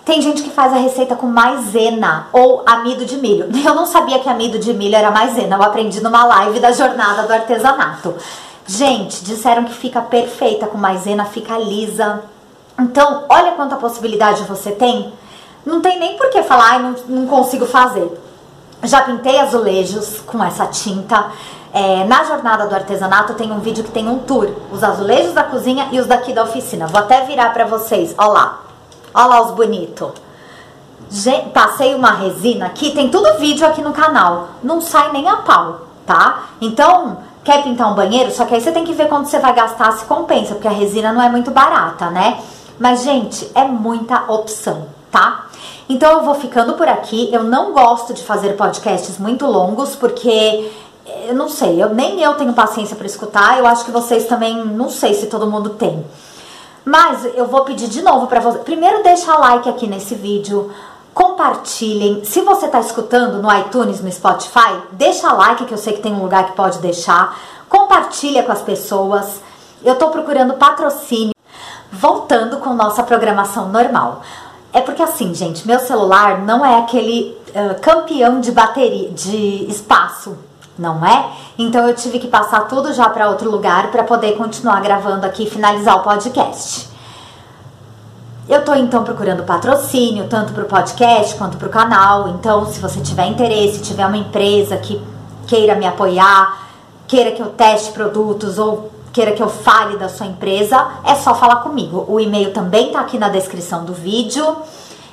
Tem 0.05 0.21
gente 0.21 0.43
que 0.43 0.51
faz 0.51 0.71
a 0.71 0.77
receita 0.77 1.17
com 1.17 1.27
maisena 1.27 2.27
ou 2.31 2.63
amido 2.67 3.07
de 3.07 3.17
milho. 3.17 3.49
Eu 3.65 3.75
não 3.75 3.87
sabia 3.87 4.19
que 4.19 4.29
amido 4.29 4.59
de 4.59 4.75
milho 4.75 4.95
era 4.97 5.11
maisena, 5.11 5.57
eu 5.57 5.63
aprendi 5.63 6.03
numa 6.03 6.27
live 6.27 6.61
da 6.61 6.73
jornada 6.73 7.23
do 7.23 7.33
artesanato. 7.33 8.15
Gente, 8.67 9.25
disseram 9.25 9.65
que 9.65 9.73
fica 9.73 10.03
perfeita 10.03 10.67
com 10.67 10.77
maisena, 10.77 11.25
fica 11.25 11.57
lisa. 11.57 12.23
Então, 12.79 13.25
olha 13.31 13.53
quanta 13.53 13.77
possibilidade 13.77 14.43
você 14.43 14.73
tem. 14.73 15.11
Não 15.65 15.81
tem 15.81 15.99
nem 15.99 16.19
por 16.19 16.29
que 16.29 16.43
falar, 16.43 16.73
ai, 16.73 16.83
não, 16.83 16.95
não 17.09 17.27
consigo 17.27 17.65
fazer. 17.65 18.13
Já 18.83 19.01
pintei 19.01 19.41
azulejos 19.41 20.21
com 20.27 20.45
essa 20.45 20.67
tinta. 20.67 21.31
É, 21.77 22.05
na 22.05 22.23
jornada 22.23 22.69
do 22.69 22.75
artesanato 22.77 23.35
tem 23.35 23.51
um 23.51 23.59
vídeo 23.59 23.83
que 23.83 23.91
tem 23.91 24.09
um 24.09 24.21
tour, 24.21 24.49
os 24.71 24.85
azulejos 24.85 25.33
da 25.33 25.43
cozinha 25.43 25.89
e 25.91 25.99
os 25.99 26.07
daqui 26.07 26.33
da 26.33 26.45
oficina. 26.45 26.87
Vou 26.87 27.01
até 27.01 27.23
virar 27.25 27.53
para 27.53 27.65
vocês, 27.65 28.15
ó 28.17 28.29
lá, 28.29 28.61
ó 29.13 29.27
lá 29.27 29.43
os 29.43 29.51
bonitos. 29.51 30.13
Passei 31.53 31.97
uma 31.97 32.13
resina 32.13 32.67
aqui, 32.67 32.93
tem 32.93 33.09
tudo 33.09 33.41
vídeo 33.41 33.67
aqui 33.67 33.83
no 33.83 33.93
canal, 33.93 34.51
não 34.63 34.81
sai 34.81 35.11
nem 35.11 35.29
a 35.29 35.39
pau, 35.39 35.81
tá? 36.07 36.45
Então, 36.61 37.19
quer 37.43 37.65
pintar 37.65 37.91
um 37.91 37.95
banheiro? 37.97 38.31
Só 38.31 38.45
que 38.45 38.55
aí 38.55 38.61
você 38.61 38.71
tem 38.71 38.85
que 38.85 38.93
ver 38.93 39.09
quanto 39.09 39.29
você 39.29 39.41
vai 39.41 39.53
gastar, 39.53 39.91
se 39.93 40.05
compensa, 40.05 40.55
porque 40.55 40.69
a 40.69 40.73
resina 40.73 41.13
não 41.13 41.21
é 41.21 41.29
muito 41.29 41.51
barata, 41.51 42.09
né? 42.09 42.41
Mas, 42.79 43.03
gente, 43.03 43.51
é 43.53 43.65
muita 43.65 44.31
opção, 44.33 44.87
tá? 45.11 45.47
Então 45.89 46.13
eu 46.13 46.23
vou 46.23 46.35
ficando 46.35 46.75
por 46.75 46.89
aqui. 46.89 47.29
Eu 47.33 47.45
não 47.45 47.73
gosto 47.73 48.15
de 48.15 48.23
fazer 48.23 48.57
podcasts 48.57 49.19
muito 49.19 49.45
longos, 49.45 49.95
porque 49.95 50.73
eu 51.07 51.35
não 51.35 51.49
sei, 51.49 51.83
eu 51.83 51.95
nem 51.95 52.21
eu 52.21 52.35
tenho 52.35 52.53
paciência 52.53 52.97
para 52.97 53.07
escutar. 53.07 53.59
Eu 53.59 53.67
acho 53.67 53.85
que 53.85 53.91
vocês 53.91 54.27
também, 54.27 54.65
não 54.65 54.89
sei 54.89 55.15
se 55.15 55.27
todo 55.27 55.51
mundo 55.51 55.71
tem. 55.71 56.05
Mas 56.85 57.25
eu 57.35 57.47
vou 57.47 57.65
pedir 57.65 57.89
de 57.89 58.03
novo 58.03 58.27
para 58.27 58.41
vocês. 58.41 58.63
Primeiro 58.65 59.03
deixa 59.03 59.37
like 59.37 59.69
aqui 59.69 59.87
nesse 59.87 60.15
vídeo. 60.15 60.71
Compartilhem. 61.15 62.25
Se 62.25 62.41
você 62.43 62.67
está 62.67 62.81
escutando 62.81 63.41
no 63.41 63.59
iTunes, 63.59 64.03
no 64.03 64.11
Spotify, 64.11 64.83
deixa 64.93 65.33
like 65.33 65.65
que 65.65 65.73
eu 65.73 65.79
sei 65.79 65.95
que 65.95 66.03
tem 66.03 66.13
um 66.13 66.23
lugar 66.23 66.47
que 66.47 66.53
pode 66.53 66.79
deixar. 66.79 67.39
Compartilha 67.69 68.43
com 68.43 68.53
as 68.53 68.61
pessoas. 68.61 69.41
Eu 69.83 69.95
estou 69.95 70.11
procurando 70.11 70.55
patrocínio. 70.55 71.33
Voltando 71.91 72.59
com 72.59 72.75
nossa 72.75 73.03
programação 73.03 73.69
normal. 73.69 74.23
É 74.73 74.81
porque 74.81 75.03
assim, 75.03 75.33
gente, 75.33 75.67
meu 75.67 75.79
celular 75.79 76.41
não 76.41 76.67
é 76.67 76.81
aquele 76.81 77.39
uh, 77.51 77.81
campeão 77.81 78.41
de 78.41 78.51
bateria, 78.51 79.11
de 79.11 79.71
espaço, 79.71 80.37
não 80.79 81.05
é? 81.05 81.31
Então 81.59 81.87
eu 81.89 81.95
tive 81.95 82.19
que 82.19 82.29
passar 82.29 82.69
tudo 82.69 82.93
já 82.93 83.09
para 83.09 83.29
outro 83.29 83.51
lugar 83.51 83.91
para 83.91 84.05
poder 84.05 84.37
continuar 84.37 84.81
gravando 84.81 85.25
aqui 85.27 85.45
e 85.45 85.51
finalizar 85.51 85.97
o 85.97 86.03
podcast. 86.03 86.89
Eu 88.49 88.63
tô 88.63 88.75
então 88.75 89.05
procurando 89.05 89.43
patrocínio, 89.45 90.29
tanto 90.29 90.53
para 90.53 90.65
o 90.65 90.67
podcast 90.67 91.35
quanto 91.37 91.57
para 91.57 91.67
o 91.67 91.71
canal. 91.71 92.29
Então, 92.29 92.67
se 92.67 92.79
você 92.79 93.01
tiver 93.01 93.27
interesse, 93.27 93.81
tiver 93.81 94.07
uma 94.07 94.19
empresa 94.19 94.77
que 94.77 95.01
queira 95.47 95.75
me 95.75 95.87
apoiar, 95.87 96.69
queira 97.07 97.33
que 97.33 97.41
eu 97.41 97.51
teste 97.51 97.93
produtos 97.93 98.59
ou 98.59 98.93
queira 99.15 99.33
que 99.33 99.43
eu 99.43 99.49
fale 99.49 99.97
da 99.97 100.09
sua 100.09 100.27
empresa, 100.27 100.89
é 101.05 101.15
só 101.15 101.35
falar 101.35 101.57
comigo. 101.57 102.05
O 102.07 102.21
e-mail 102.21 102.53
também 102.53 102.91
tá 102.93 103.01
aqui 103.01 103.17
na 103.17 103.29
descrição 103.31 103.85
do 103.85 103.95
vídeo 103.95 104.57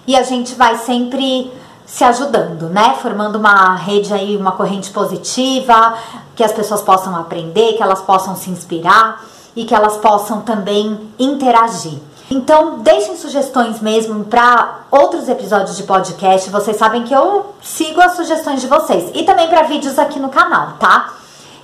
e 0.06 0.16
a 0.16 0.24
gente 0.24 0.56
vai 0.56 0.76
sempre 0.78 1.54
se 1.86 2.04
ajudando, 2.04 2.70
né? 2.70 2.96
Formando 3.02 3.38
uma 3.38 3.76
rede 3.76 4.14
aí, 4.14 4.38
uma 4.38 4.54
corrente 4.54 4.90
positiva, 4.92 5.96
que 6.36 6.44
as 6.44 6.52
pessoas 6.52 6.82
possam 6.82 7.16
aprender, 7.16 7.74
que 7.74 7.84
elas 7.84 8.02
possam 8.02 8.36
se 8.36 8.50
inspirar 8.50 9.24
e 9.56 9.66
que 9.66 9.76
elas 9.76 9.98
possam 9.98 10.42
também 10.42 11.10
interagir. 11.20 12.00
Então, 12.30 12.80
deixem 12.80 13.18
sugestões 13.18 13.82
mesmo 13.82 14.24
para 14.24 14.86
outros 14.90 15.28
episódios 15.28 15.76
de 15.76 15.84
podcast. 15.84 16.50
Vocês 16.50 16.78
sabem 16.78 17.04
que 17.04 17.14
eu 17.14 17.54
sigo 17.62 18.00
as 18.00 18.16
sugestões 18.16 18.62
de 18.62 18.68
vocês 18.68 19.12
e 19.14 19.24
também 19.24 19.50
para 19.50 19.64
vídeos 19.64 20.00
aqui 20.00 20.18
no 20.18 20.30
canal, 20.30 20.76
tá? 20.80 21.14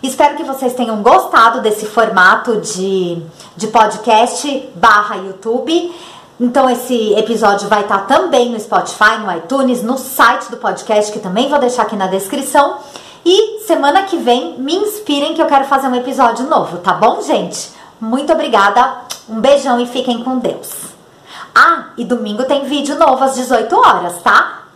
Espero 0.04 0.36
que 0.36 0.44
vocês 0.44 0.74
tenham 0.74 1.02
gostado 1.02 1.62
desse 1.62 1.86
formato 1.86 2.60
de, 2.62 3.22
de 3.56 3.68
podcast 3.68 4.70
barra 4.76 5.16
YouTube. 5.16 5.96
Então 6.39 6.69
esse 6.69 7.13
episódio 7.15 7.67
vai 7.67 7.82
estar 7.82 8.06
também 8.06 8.52
no 8.52 8.60
Spotify, 8.60 9.17
no 9.19 9.36
iTunes, 9.36 9.82
no 9.82 9.97
site 9.97 10.52
do 10.52 10.58
podcast, 10.58 11.12
que 11.12 11.19
também 11.19 11.50
vou 11.50 11.58
deixar 11.58 11.84
aqui 11.84 11.95
na 11.95 12.06
descrição. 12.08 12.78
E 13.26 13.60
semana 13.65 14.04
que 14.04 14.17
vem 14.17 14.58
me 14.60 14.76
inspirem 14.76 15.34
que 15.34 15.41
eu 15.41 15.47
quero 15.47 15.65
fazer 15.65 15.88
um 15.88 15.95
episódio 15.95 16.47
novo, 16.47 16.78
tá 16.78 16.93
bom, 16.93 17.21
gente? 17.21 17.71
Muito 18.00 18.32
obrigada, 18.32 19.02
um 19.28 19.41
beijão 19.41 19.80
e 19.80 19.88
fiquem 19.88 20.23
com 20.23 20.38
Deus. 20.38 20.69
Ah, 21.56 21.88
e 21.97 22.06
domingo 22.06 22.43
tem 22.43 22.65
vídeo 22.65 22.95
novo 22.95 23.23
às 23.23 23.36
18 23.36 23.76
horas, 23.76 24.21
tá? 24.21 24.67